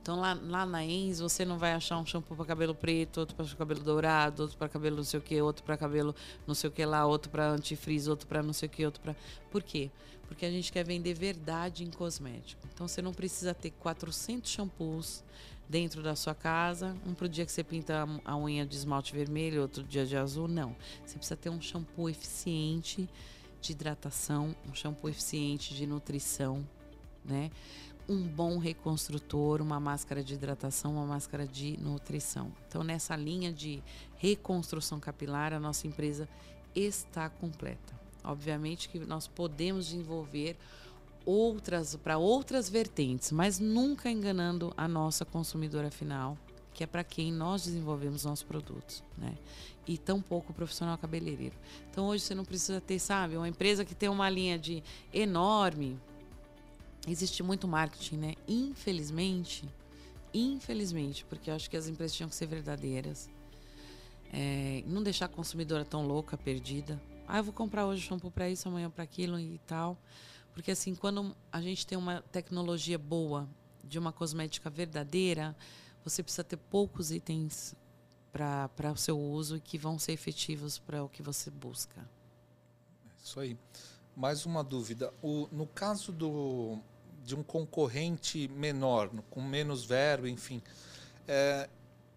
[0.02, 3.36] Então lá, lá na Enz você não vai achar um shampoo para cabelo preto, outro
[3.36, 6.16] para cabelo dourado, outro para cabelo não sei o que, outro para cabelo
[6.48, 9.02] não sei o que lá, outro para antifrizz, outro para não sei o que, outro
[9.02, 9.16] para.
[9.52, 9.92] Por quê?
[10.28, 12.62] Porque a gente quer vender verdade em cosmético.
[12.74, 15.24] Então você não precisa ter 400 shampoos
[15.68, 19.14] dentro da sua casa, um para o dia que você pinta a unha de esmalte
[19.14, 20.76] vermelho, outro dia de azul, não.
[21.06, 23.08] Você precisa ter um shampoo eficiente
[23.62, 26.68] de hidratação, um shampoo eficiente de nutrição,
[27.24, 27.52] né?
[28.10, 32.52] Um bom reconstrutor, uma máscara de hidratação, uma máscara de nutrição.
[32.68, 33.84] Então, nessa linha de
[34.18, 36.28] reconstrução capilar, a nossa empresa
[36.76, 37.94] está completa.
[38.24, 40.58] Obviamente que nós podemos desenvolver
[41.26, 46.38] outras para outras vertentes, mas nunca enganando a nossa consumidora final,
[46.74, 49.38] que é para quem nós desenvolvemos nossos produtos, né?
[49.88, 51.56] E tão pouco profissional cabeleireiro.
[51.92, 54.84] Então hoje você não precisa ter, sabe, uma empresa que tem uma linha de
[55.14, 56.00] enorme,
[57.12, 58.36] existe muito marketing, né?
[58.48, 59.68] Infelizmente,
[60.34, 63.30] infelizmente, porque eu acho que as empresas tinham que ser verdadeiras.
[64.32, 67.02] É, não deixar a consumidora tão louca, perdida.
[67.28, 69.98] Ah, eu vou comprar hoje shampoo para isso, amanhã para aquilo e tal.
[70.54, 73.48] Porque assim, quando a gente tem uma tecnologia boa
[73.84, 75.56] de uma cosmética verdadeira,
[76.04, 77.76] você precisa ter poucos itens
[78.32, 82.08] para o seu uso e que vão ser efetivos para o que você busca.
[83.24, 83.58] Isso aí.
[84.16, 85.14] Mais uma dúvida.
[85.22, 86.80] O, no caso do,
[87.30, 90.64] de um concorrente menor, com menos verbo, enfim,
[91.28, 91.70] é,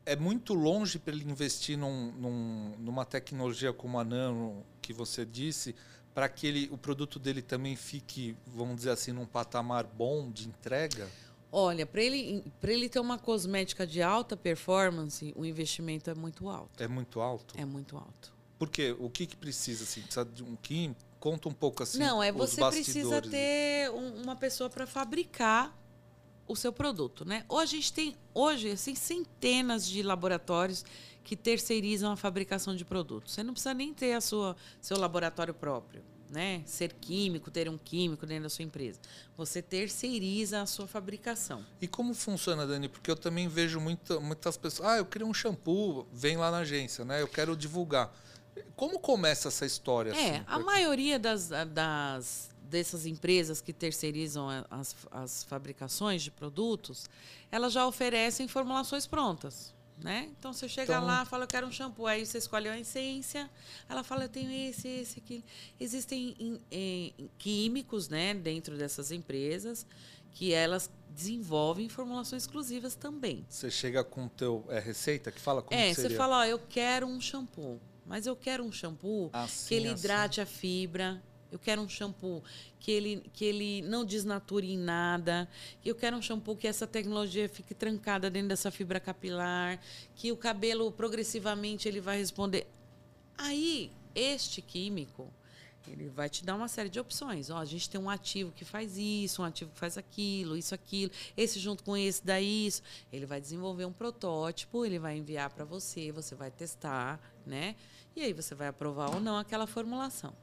[0.06, 5.26] é muito longe para ele investir num, num, numa tecnologia como a Nano, que você
[5.26, 5.74] disse,
[6.14, 10.48] para que ele, o produto dele também fique, vamos dizer assim, num patamar bom de
[10.48, 11.06] entrega?
[11.50, 16.82] Olha, para ele, ele ter uma cosmética de alta performance, o investimento é muito alto.
[16.82, 17.54] É muito alto?
[17.58, 18.32] É muito alto.
[18.58, 18.96] Por quê?
[18.98, 19.84] O que, que precisa?
[19.84, 20.00] Assim?
[20.00, 21.11] Precisa de um químico?
[21.22, 22.00] Conta um pouco assim.
[22.00, 25.72] Não, é você precisa ter um, uma pessoa para fabricar
[26.48, 27.44] o seu produto, né?
[27.48, 30.84] Ou a gente tem hoje assim centenas de laboratórios
[31.22, 33.34] que terceirizam a fabricação de produtos.
[33.34, 36.60] Você não precisa nem ter a sua seu laboratório próprio, né?
[36.66, 38.98] Ser químico, ter um químico dentro da sua empresa.
[39.36, 41.64] Você terceiriza a sua fabricação.
[41.80, 42.88] E como funciona, Dani?
[42.88, 46.58] Porque eu também vejo muita, muitas pessoas, ah, eu queria um shampoo, vem lá na
[46.58, 47.22] agência, né?
[47.22, 48.12] Eu quero divulgar.
[48.76, 50.10] Como começa essa história?
[50.10, 50.44] É, assim?
[50.46, 57.04] a maioria das, das dessas empresas que terceirizam as, as fabricações de produtos,
[57.50, 59.74] elas já oferecem formulações prontas.
[59.98, 60.30] Né?
[60.36, 63.48] Então você chega então, lá, fala, eu quero um shampoo, aí você escolhe a essência,
[63.88, 65.44] ela fala, eu tenho esse, esse, aqui.
[65.78, 69.86] Existem em, em, químicos né, dentro dessas empresas
[70.32, 73.46] que elas desenvolvem formulações exclusivas também.
[73.48, 76.58] Você chega com o teu é, receita que fala como É, você fala, ó, eu
[76.58, 79.98] quero um shampoo, mas eu quero um shampoo assim, que ele assim.
[79.98, 81.22] hidrate a fibra,
[81.52, 82.42] eu quero um shampoo
[82.80, 85.46] que ele, que ele não desnature em nada.
[85.84, 89.78] Eu quero um shampoo que essa tecnologia fique trancada dentro dessa fibra capilar,
[90.14, 92.66] que o cabelo progressivamente ele vai responder.
[93.36, 95.30] Aí, este químico,
[95.86, 97.50] ele vai te dar uma série de opções.
[97.50, 100.74] Ó, a gente tem um ativo que faz isso, um ativo que faz aquilo, isso,
[100.74, 101.10] aquilo.
[101.36, 102.82] Esse junto com esse dá isso.
[103.12, 107.74] Ele vai desenvolver um protótipo, ele vai enviar para você, você vai testar, né?
[108.14, 110.34] E aí você vai aprovar ou não aquela formulação.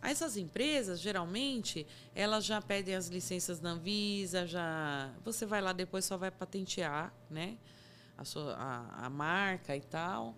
[0.00, 5.10] Essas empresas, geralmente, elas já pedem as licenças da Anvisa, já.
[5.24, 7.58] Você vai lá depois só vai patentear, né?
[8.16, 10.36] A, sua, a, a marca e tal.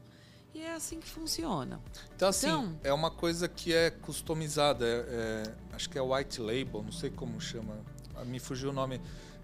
[0.55, 1.81] E é assim que funciona.
[2.15, 4.85] Então, assim, então, é uma coisa que é customizada.
[4.85, 7.79] É, é, acho que é white label, não sei como chama.
[8.27, 9.01] Me fugiu o nome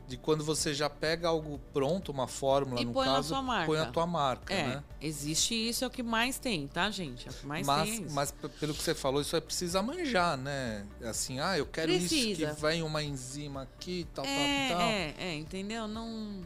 [0.09, 3.67] de quando você já pega algo pronto, uma fórmula, e no põe caso, a marca.
[3.67, 4.85] põe a tua marca, é, né?
[5.01, 7.27] Existe isso, é o que mais tem, tá, gente?
[7.27, 8.05] É o que mais mas, tem.
[8.05, 10.87] É mas pelo que você falou, isso é precisa manjar, né?
[11.03, 12.43] Assim, ah, eu quero precisa.
[12.45, 14.89] isso que vem uma enzima aqui, tal, é, tal, tal.
[14.89, 15.89] É, é, entendeu?
[15.89, 16.41] Não.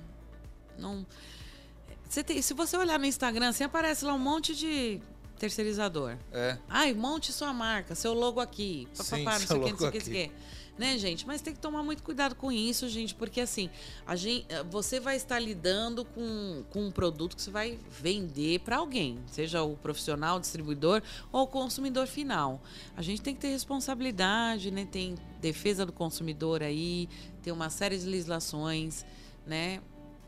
[0.78, 1.06] Não.
[2.10, 5.00] Você tem, se você olhar no Instagram, assim, aparece lá um monte de
[5.38, 6.18] terceirizador.
[6.32, 6.58] É.
[6.68, 8.88] Ai, monte sua marca, seu logo aqui.
[8.96, 10.32] Papapá, não sei o que, não sei o que, não sei o que
[10.80, 11.26] né, gente?
[11.26, 13.68] Mas tem que tomar muito cuidado com isso, gente, porque assim,
[14.06, 18.60] a gente, eh, você vai estar lidando com, com um produto que você vai vender
[18.60, 22.62] para alguém, seja o profissional, o distribuidor ou o consumidor final.
[22.96, 24.88] A gente tem que ter responsabilidade, né?
[24.90, 27.10] Tem defesa do consumidor aí,
[27.42, 29.04] tem uma série de legislações,
[29.46, 29.80] né?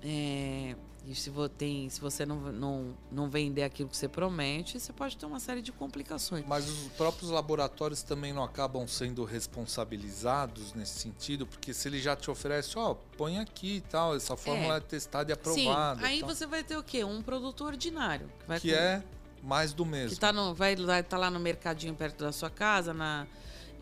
[0.03, 4.92] É, e se, tem, se você não, não, não vender aquilo que você promete, você
[4.92, 6.44] pode ter uma série de complicações.
[6.46, 12.14] Mas os próprios laboratórios também não acabam sendo responsabilizados nesse sentido, porque se ele já
[12.14, 16.00] te oferece, ó, oh, põe aqui e tal, essa fórmula é, é testada e aprovada.
[16.00, 17.03] Sim, aí você vai ter o quê?
[17.03, 18.30] Um produto ordinário.
[18.46, 18.76] Que, que com...
[18.76, 19.03] é
[19.42, 20.11] mais do mesmo.
[20.11, 23.26] Que tá no, vai estar tá lá no mercadinho perto da sua casa, na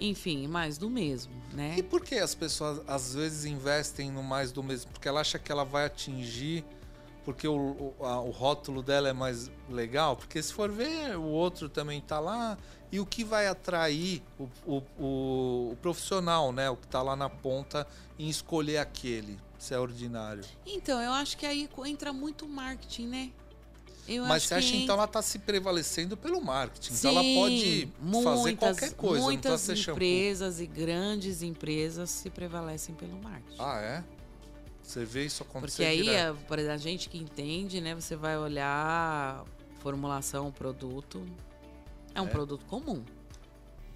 [0.01, 1.75] enfim, mais do mesmo, né?
[1.77, 4.91] E por que as pessoas às vezes investem no mais do mesmo?
[4.91, 6.65] Porque ela acha que ela vai atingir
[7.25, 11.25] porque o, o, a, o, rótulo dela é mais legal, porque se for ver, o
[11.25, 12.57] outro também está lá,
[12.91, 14.23] e o que vai atrair
[14.67, 16.69] o, o, profissional, né?
[16.71, 17.87] O que está lá na ponta
[18.19, 20.45] em escolher aquele, se é ordinário.
[20.67, 23.31] Então, eu acho que aí entra muito marketing, né?
[24.09, 26.95] Eu Mas você acha que então ela está se prevalecendo pelo marketing?
[26.95, 29.25] Sim, então ela pode muitas, fazer qualquer coisa.
[29.25, 33.57] Muitas empresas e grandes empresas se prevalecem pelo marketing.
[33.61, 34.05] Ah, é?
[34.91, 37.95] Você vê isso acontecer Porque aí, a, por exemplo, a gente que entende, né?
[37.95, 39.45] Você vai olhar
[39.79, 41.25] formulação, produto.
[42.13, 42.29] É um é.
[42.29, 43.05] produto comum.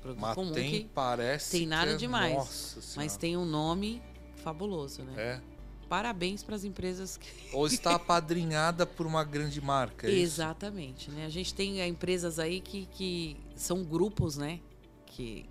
[0.00, 2.34] Produto mas comum tem, que parece tem nada é, demais.
[2.34, 4.00] Nossa mas tem um nome
[4.36, 5.14] fabuloso, né?
[5.16, 5.40] É.
[5.88, 7.28] Parabéns para as empresas que.
[7.52, 10.06] Ou está apadrinhada por uma grande marca.
[10.06, 11.26] É Exatamente, né?
[11.26, 14.60] A gente tem é, empresas aí que, que são grupos, né?
[15.06, 15.44] Que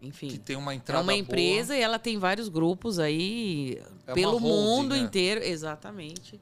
[0.00, 0.28] enfim.
[0.28, 1.78] Que tem uma entrada É uma empresa boa.
[1.78, 5.00] e ela tem vários grupos aí é pelo holding, mundo né?
[5.00, 5.42] inteiro.
[5.42, 6.40] Exatamente.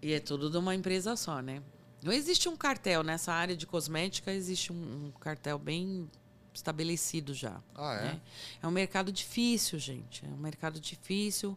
[0.00, 1.62] E é tudo de uma empresa só, né?
[2.02, 6.10] Não existe um cartel nessa área de cosmética, existe um, um cartel bem
[6.52, 7.60] estabelecido já.
[7.74, 8.02] Ah, é?
[8.04, 8.20] Né?
[8.62, 10.24] É um mercado difícil, gente.
[10.24, 11.56] É um mercado difícil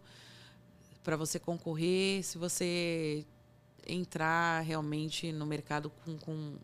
[1.03, 2.23] para você concorrer.
[2.23, 3.25] Se você
[3.87, 6.57] entrar realmente no mercado com, com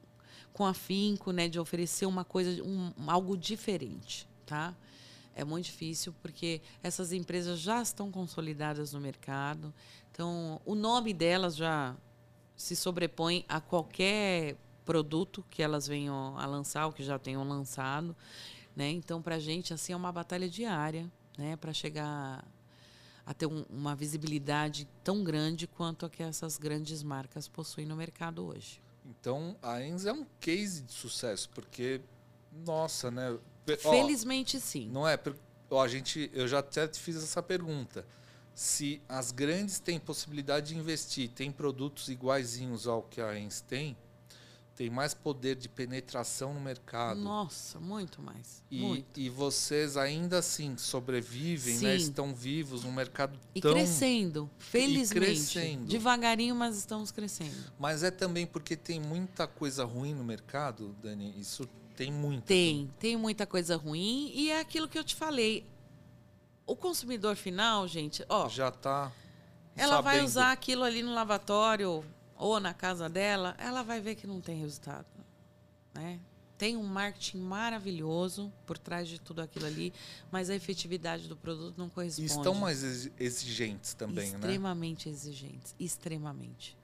[0.53, 4.75] com afinco, né, de oferecer uma coisa, um, algo diferente, tá?
[5.33, 9.73] É muito difícil porque essas empresas já estão consolidadas no mercado,
[10.11, 11.95] então o nome delas já
[12.55, 18.15] se sobrepõe a qualquer produto que elas venham a lançar ou que já tenham lançado,
[18.75, 18.89] né?
[18.89, 22.45] Então para a gente assim é uma batalha diária, né, para chegar
[23.25, 27.95] a ter um, uma visibilidade tão grande quanto a que essas grandes marcas possuem no
[27.95, 28.81] mercado hoje.
[29.05, 32.01] Então a Enz é um case de sucesso, porque,
[32.65, 33.37] nossa, né?
[33.79, 34.89] Felizmente sim.
[34.89, 35.19] Não é?
[35.69, 38.05] Ó, a gente, eu já até te fiz essa pergunta.
[38.53, 43.95] Se as grandes têm possibilidade de investir, têm produtos iguaizinhos ao que a Enz tem,
[44.75, 47.19] tem mais poder de penetração no mercado.
[47.19, 48.63] Nossa, muito mais.
[48.71, 49.19] E, muito.
[49.19, 51.95] e vocês ainda assim sobrevivem, né?
[51.95, 53.73] Estão vivos num mercado E tão.
[53.73, 55.13] crescendo, felizmente.
[55.19, 55.85] crescendo.
[55.85, 57.71] Devagarinho, mas estamos crescendo.
[57.79, 61.33] Mas é também porque tem muita coisa ruim no mercado, Dani.
[61.37, 62.47] Isso tem muita.
[62.47, 65.65] Tem, tem muita coisa ruim e é aquilo que eu te falei.
[66.65, 69.11] O consumidor final, gente, ó, Já tá.
[69.75, 70.27] ela vai sabendo.
[70.29, 72.03] usar aquilo ali no lavatório
[72.41, 75.05] ou na casa dela, ela vai ver que não tem resultado,
[75.93, 76.19] né?
[76.57, 79.93] Tem um marketing maravilhoso por trás de tudo aquilo ali,
[80.31, 82.31] mas a efetividade do produto não E corresponde.
[82.31, 84.35] estão mais exi- exigentes também, né?
[84.37, 86.75] extremamente exigentes, extremamente.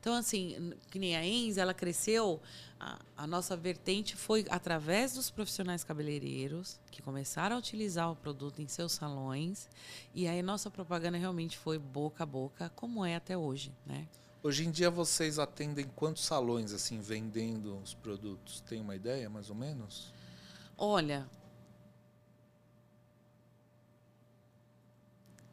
[0.00, 2.40] Então, assim, que nem a Enz, ela cresceu,
[2.78, 8.60] a, a nossa vertente foi através dos profissionais cabeleireiros que começaram a utilizar o produto
[8.60, 9.66] em seus salões,
[10.14, 14.06] e aí nossa propaganda realmente foi boca a boca, como é até hoje, né?
[14.44, 18.60] Hoje em dia vocês atendem quantos salões assim vendendo os produtos?
[18.60, 20.12] Tem uma ideia, mais ou menos?
[20.76, 21.26] Olha,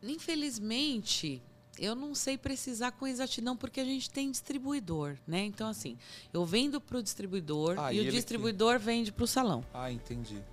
[0.03, 1.41] infelizmente,
[1.79, 5.45] eu não sei precisar com exatidão porque a gente tem distribuidor, né?
[5.45, 5.97] Então, assim,
[6.33, 9.27] eu vendo para o distribuidor Ah, e, e o ele que- distribuidor vende para o
[9.27, 10.43] salão, Ah, entendi.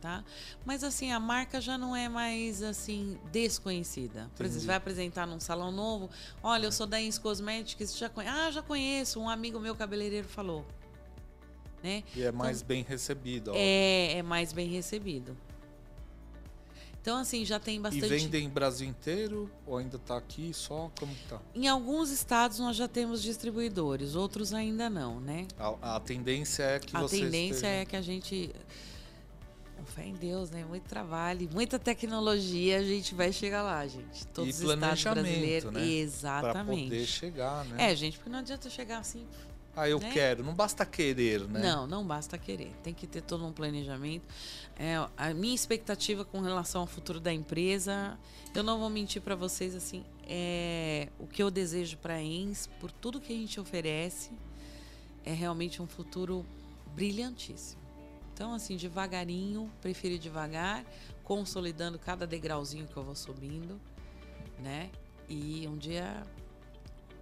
[0.00, 0.24] Tá?
[0.64, 4.30] Mas, assim, a marca já não é mais, assim, desconhecida.
[4.36, 6.08] Por exemplo, você vai apresentar num salão novo,
[6.42, 8.28] olha, eu sou da Ins Cosmetics, já conhe...
[8.28, 10.64] ah, já conheço, um amigo meu cabeleireiro falou,
[11.82, 12.02] né?
[12.14, 13.50] E é mais bem recebido.
[13.50, 13.54] ó.
[13.56, 15.36] É, é mais bem recebido.
[17.00, 18.06] Então, assim, já tem E bastante.
[18.06, 20.90] vendem Brasil inteiro ou ainda tá aqui só?
[20.98, 21.40] Como que tá?
[21.54, 25.46] Em alguns estados nós já temos distribuidores, outros ainda não, né?
[25.58, 28.50] A, a tendência é que a vocês tendência estejam- é que a gente.
[29.88, 30.64] Fé em Deus, né?
[30.64, 34.26] Muito trabalho, muita tecnologia, a gente vai chegar lá, gente.
[34.28, 35.72] Todos os estados brasileiros.
[35.72, 35.80] né?
[35.80, 36.84] Pra Exatamente.
[36.84, 37.90] poder chegar, né?
[37.90, 39.26] É, gente, porque não adianta chegar assim.
[39.74, 40.10] Ah, eu né?
[40.12, 40.42] quero.
[40.42, 41.60] Não basta querer, né?
[41.60, 42.72] Não, não basta querer.
[42.82, 44.24] Tem que ter todo um planejamento.
[44.76, 48.18] É, a minha expectativa com relação ao futuro da empresa,
[48.54, 52.68] eu não vou mentir para vocês assim, é o que eu desejo para a ENS,
[52.80, 54.30] por tudo que a gente oferece,
[55.24, 56.44] é realmente um futuro
[56.94, 57.80] brilhantíssimo.
[58.38, 60.84] Então, assim, devagarinho, prefiro ir devagar,
[61.24, 63.80] consolidando cada degrauzinho que eu vou subindo,
[64.60, 64.92] né?
[65.28, 66.22] E um dia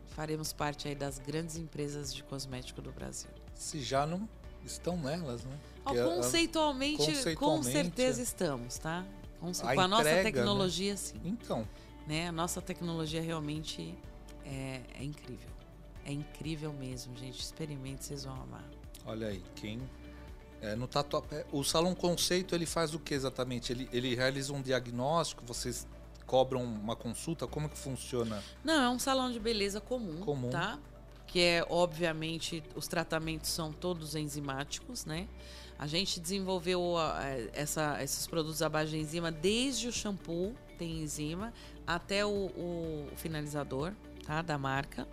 [0.09, 3.31] faremos parte aí das grandes empresas de cosmético do Brasil.
[3.55, 4.29] Se já não
[4.63, 5.59] estão nelas, né?
[5.87, 9.03] Ó, Porque a- conceitualmente, com conceitualmente, certeza estamos, tá?
[9.41, 10.33] Com, A com a nossa entrega, né?
[10.33, 11.21] tecnologia, sim.
[11.25, 11.67] Então,
[12.07, 12.29] Né?
[12.29, 13.95] A nossa tecnologia realmente
[14.45, 15.49] é, é incrível.
[16.05, 17.41] É incrível mesmo, gente.
[17.41, 18.65] Experimente, vocês vão amar.
[19.07, 19.81] olha aí, quem
[20.61, 23.73] é, no Tatuapé, o salão conceito ele faz o que exatamente?
[23.73, 25.87] Ele, ele realiza um diagnóstico, vocês
[26.27, 28.43] cobram uma consulta, como que funciona?
[28.65, 30.51] Não, é um salão de beleza comum, Comum.
[30.51, 30.79] tá?
[31.27, 35.29] Que é, obviamente, os tratamentos são todos enzimáticos, né?
[35.79, 37.21] A gente desenvolveu a-
[37.53, 41.53] essa- esses produtos à base de enzima desde o shampoo, tem enzima,
[41.87, 43.93] até o, o finalizador,
[44.25, 44.41] tá?
[44.43, 45.07] Da marca.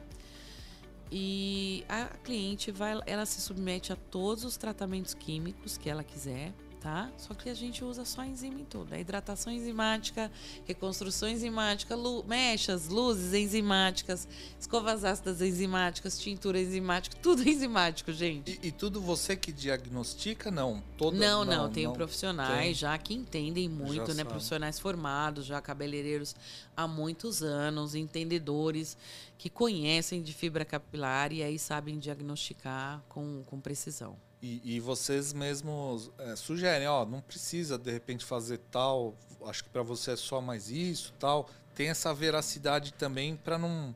[1.15, 6.52] E a cliente vai, ela se submete a todos os tratamentos químicos que ela quiser,
[6.84, 7.10] tá?
[7.18, 8.93] Só que a gente usa só enzima em tudo.
[8.93, 10.30] A hidratação enzimática,
[10.65, 14.27] reconstrução enzimática, lu- mechas, luzes enzimáticas,
[14.60, 18.60] escovas ácidas enzimáticas, tintura enzimática, tudo enzimático, gente.
[18.61, 20.51] E, e tudo você que diagnostica?
[20.51, 22.73] Não, toda, Não, não, tem profissionais tem.
[22.73, 24.15] já que entendem muito, Já né?
[24.15, 24.30] sabe.
[24.30, 26.35] Profissionais formados, já cabeleireiros
[26.76, 28.97] há muitos anos, entendedores
[29.38, 34.18] que conhecem de fibra capilar e aí sabem diagnosticar com, com precisão.
[34.44, 39.15] E, e vocês mesmos é, sugerem, ó, não precisa de repente fazer tal,
[39.45, 41.49] acho que para você é só mais isso, tal.
[41.74, 43.95] Tem essa veracidade também para não,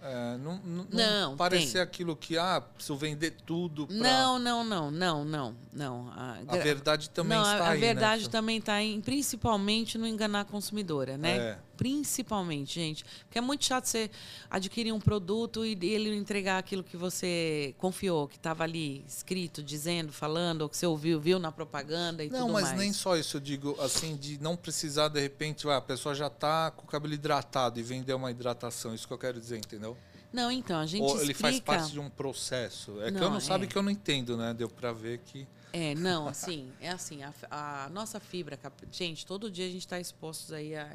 [0.00, 1.80] é, não, não, não Não, parecer tem.
[1.80, 3.86] aquilo que ah, preciso vender tudo.
[3.86, 3.96] Pra...
[3.96, 6.08] Não, não, não, não, não, não.
[6.14, 8.28] A, A verdade também está a, a aí, verdade né?
[8.30, 11.36] também está em, principalmente no enganar a consumidora, né?
[11.36, 11.58] É.
[11.76, 13.04] Principalmente, gente.
[13.24, 14.10] Porque é muito chato você
[14.50, 19.62] adquirir um produto e ele não entregar aquilo que você confiou, que estava ali escrito,
[19.62, 22.78] dizendo, falando, ou que você ouviu, viu na propaganda e Não, tudo mas mais.
[22.78, 26.30] nem só isso, eu digo assim, de não precisar, de repente, ah, a pessoa já
[26.30, 29.96] tá com o cabelo hidratado e vender uma hidratação, isso que eu quero dizer, entendeu?
[30.34, 31.30] Não, então, a gente Ou explica...
[31.30, 33.00] ele faz parte de um processo.
[33.02, 33.68] É que eu Não, não sabe é.
[33.68, 34.52] que eu não entendo, né?
[34.52, 35.46] Deu pra ver que.
[35.72, 38.58] É, não, assim, é assim, a, a nossa fibra,
[38.90, 40.88] gente, todo dia a gente está expostos aí a,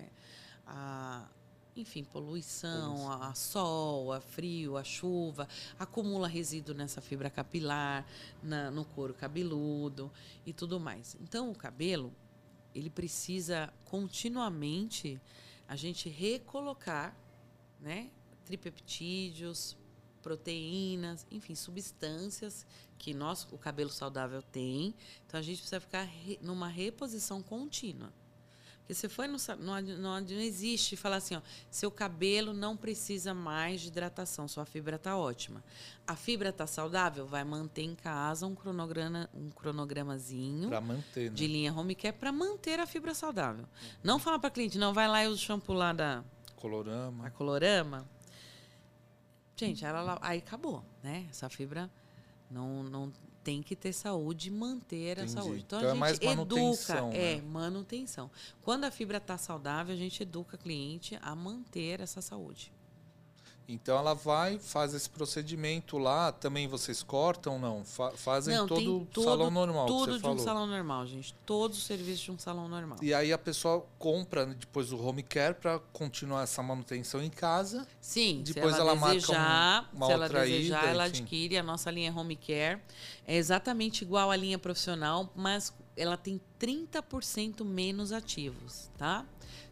[0.70, 1.28] a,
[1.76, 5.48] enfim, poluição, a, a sol, a frio, a chuva,
[5.78, 8.06] acumula resíduo nessa fibra capilar,
[8.44, 10.12] na- no couro cabeludo
[10.46, 11.16] e tudo mais.
[11.22, 12.14] Então, o cabelo,
[12.76, 15.20] ele precisa continuamente
[15.68, 17.16] a gente recolocar,
[17.80, 18.10] né,
[18.46, 19.78] tripeptídeos,
[20.22, 22.66] proteínas, enfim, substâncias
[22.98, 24.94] que nós, o cabelo saudável tem.
[25.26, 28.12] Então a gente precisa ficar re, numa reposição contínua.
[28.90, 33.36] Porque você foi no, não, não, não existe falar assim, ó, seu cabelo não precisa
[33.36, 35.64] mais de hidratação, sua fibra está ótima.
[36.08, 41.36] A fibra está saudável, vai manter em casa um cronograma, um cronogramazinho manter, né?
[41.36, 43.68] de linha home care para manter a fibra saudável.
[44.04, 46.24] Não fala para cliente, não vai lá e usa o shampoo lá da
[46.56, 47.28] colorama.
[47.28, 48.10] A colorama.
[49.56, 51.28] Gente, ela aí acabou, né?
[51.30, 51.92] Essa fibra
[52.50, 53.14] não, não
[53.50, 55.22] tem que ter saúde e manter Entendi.
[55.22, 55.64] a saúde.
[55.66, 57.34] Então, então a é gente é educa, né?
[57.34, 58.30] é manutenção.
[58.62, 62.72] Quando a fibra está saudável, a gente educa o cliente a manter essa saúde.
[63.70, 67.86] Então ela vai, faz esse procedimento lá, também vocês cortam não?
[67.86, 69.86] Fa fazem não, todo o salão normal.
[69.86, 70.36] Tudo de falou.
[70.36, 71.36] um salão normal, gente.
[71.46, 72.98] Todos os serviços de um salão normal.
[73.00, 77.88] E aí a pessoa compra depois o home care para continuar essa manutenção em casa.
[78.02, 81.22] Sim, depois ela, ela desejar, marca uma, uma se ela outra desejar, ida, ela enfim.
[81.22, 82.82] adquire a nossa linha home care.
[83.28, 89.26] É exatamente igual à linha profissional, mas ela tem 30% menos ativos, tá?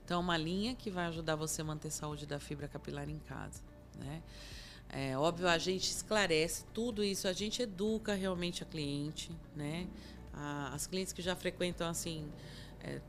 [0.03, 3.10] Então, é uma linha que vai ajudar você a manter a saúde da fibra capilar
[3.10, 3.61] em casa.
[3.99, 4.22] Né?
[4.90, 9.86] É, óbvio, a gente esclarece tudo isso, a gente educa realmente a cliente, né?
[10.34, 12.26] A, as clientes que já frequentam assim
[12.82, 13.02] é,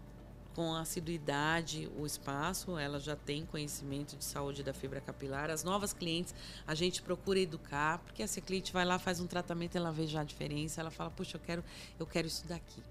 [0.59, 5.51] com assiduidade o espaço, elas já têm conhecimento de saúde da fibra capilar.
[5.51, 6.35] As novas clientes,
[6.67, 10.05] a gente procura educar, porque se a cliente vai lá, faz um tratamento, ela vê
[10.09, 11.65] já a diferença, ela fala, puxa, eu quero,
[11.97, 12.83] eu quero isso daqui.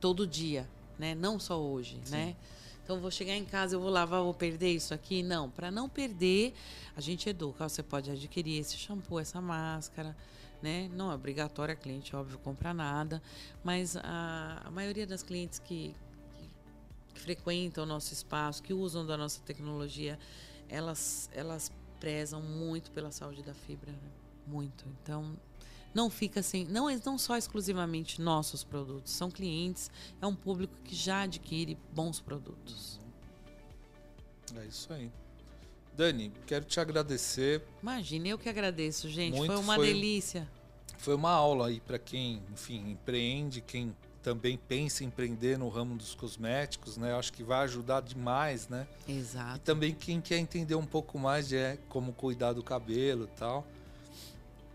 [0.00, 1.12] Todo dia, né?
[1.16, 2.12] Não só hoje, Sim.
[2.12, 2.36] né?
[2.88, 5.22] Então, vou chegar em casa, eu vou lavar, vou perder isso aqui?
[5.22, 5.50] Não.
[5.50, 6.54] Para não perder,
[6.96, 7.68] a gente educa.
[7.68, 10.16] Você pode adquirir esse shampoo, essa máscara.
[10.62, 10.88] Né?
[10.94, 13.22] Não é obrigatório a cliente, óbvio, comprar nada.
[13.62, 15.94] Mas a, a maioria das clientes que,
[16.32, 16.50] que,
[17.12, 20.18] que, frequentam o nosso espaço, que usam da nossa tecnologia,
[20.66, 21.70] elas, elas
[22.00, 23.92] prezam muito pela saúde da fibra.
[23.92, 24.10] Né?
[24.46, 24.86] Muito.
[25.02, 25.36] Então,
[25.98, 29.90] não fica assim, não, não só exclusivamente nossos produtos, são clientes,
[30.22, 33.00] é um público que já adquire bons produtos.
[34.54, 35.10] É isso aí.
[35.96, 37.64] Dani, quero te agradecer.
[37.82, 39.36] Imagina, eu que agradeço, gente.
[39.36, 40.48] Muito, foi uma foi, delícia.
[40.98, 43.92] Foi uma aula aí para quem, enfim, empreende, quem
[44.22, 47.10] também pensa em empreender no ramo dos cosméticos, né?
[47.10, 48.86] Eu acho que vai ajudar demais, né?
[49.08, 49.56] Exato.
[49.56, 53.36] E também quem quer entender um pouco mais de é, como cuidar do cabelo e
[53.38, 53.66] tal.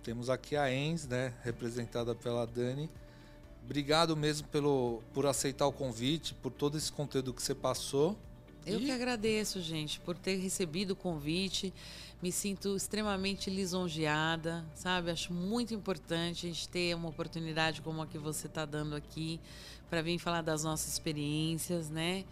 [0.03, 2.89] Temos aqui a Ens, né, representada pela Dani.
[3.63, 8.17] Obrigado mesmo pelo, por aceitar o convite, por todo esse conteúdo que você passou.
[8.65, 8.85] Eu e...
[8.85, 11.73] que agradeço, gente, por ter recebido o convite.
[12.21, 15.11] Me sinto extremamente lisonjeada, sabe?
[15.11, 19.39] Acho muito importante a gente ter uma oportunidade como a que você está dando aqui
[19.89, 22.25] para vir falar das nossas experiências, né?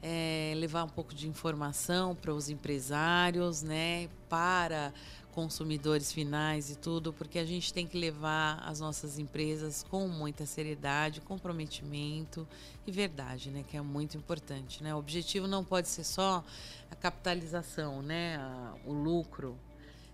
[0.00, 4.08] É, levar um pouco de informação para os empresários, né?
[4.28, 4.92] Para
[5.32, 10.44] consumidores finais e tudo, porque a gente tem que levar as nossas empresas com muita
[10.46, 12.46] seriedade, comprometimento
[12.86, 14.94] e verdade, né, que é muito importante, né?
[14.94, 16.44] O objetivo não pode ser só
[16.90, 18.38] a capitalização, né,
[18.84, 19.56] o lucro,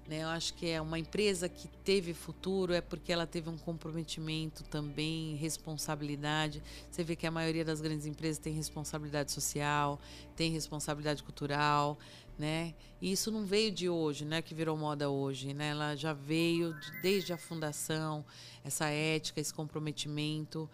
[0.07, 0.23] né?
[0.23, 4.63] Eu acho que é uma empresa que teve futuro é porque ela teve um comprometimento
[4.65, 6.63] também, responsabilidade.
[6.91, 9.99] Você vê que a maioria das grandes empresas tem responsabilidade social,
[10.37, 11.99] tem responsabilidade cultural,
[12.39, 12.75] né?
[13.01, 14.43] E isso não veio de hoje, né?
[14.43, 15.69] Que virou moda hoje, né?
[15.69, 18.25] Ela já veio de, desde a fundação,
[18.63, 20.69] essa ética, esse comprometimento.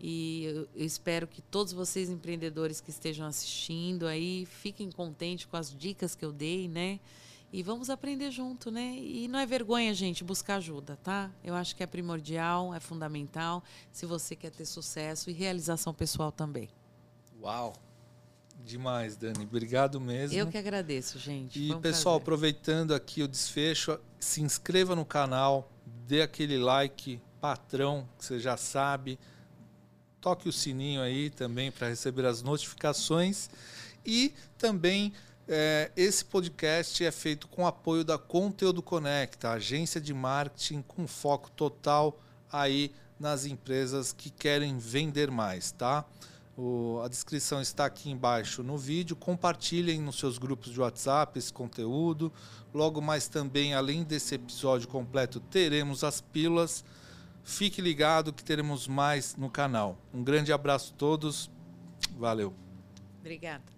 [0.00, 5.56] E eu, eu espero que todos vocês empreendedores que estejam assistindo aí fiquem contentes com
[5.56, 7.00] as dicas que eu dei, né?
[7.50, 8.94] E vamos aprender junto, né?
[8.96, 11.30] E não é vergonha, gente, buscar ajuda, tá?
[11.42, 16.30] Eu acho que é primordial, é fundamental, se você quer ter sucesso e realização pessoal
[16.30, 16.68] também.
[17.40, 17.72] Uau!
[18.58, 19.44] Demais, Dani.
[19.44, 20.36] Obrigado mesmo.
[20.36, 21.58] Eu que agradeço, gente.
[21.58, 22.22] E, um pessoal, prazer.
[22.22, 25.70] aproveitando aqui o desfecho, se inscreva no canal,
[26.06, 29.18] dê aquele like patrão, que você já sabe.
[30.20, 33.48] Toque o sininho aí também para receber as notificações.
[34.04, 35.12] E também
[35.46, 41.50] é, esse podcast é feito com apoio da Conteúdo Conecta, agência de marketing com foco
[41.52, 42.20] total
[42.52, 46.04] aí nas empresas que querem vender mais, tá?
[46.58, 49.14] O, a descrição está aqui embaixo no vídeo.
[49.14, 52.32] Compartilhem nos seus grupos de WhatsApp esse conteúdo.
[52.74, 56.84] Logo mais também, além desse episódio completo, teremos as pílulas.
[57.44, 59.96] Fique ligado que teremos mais no canal.
[60.12, 61.48] Um grande abraço a todos.
[62.18, 62.52] Valeu.
[63.20, 63.77] Obrigada.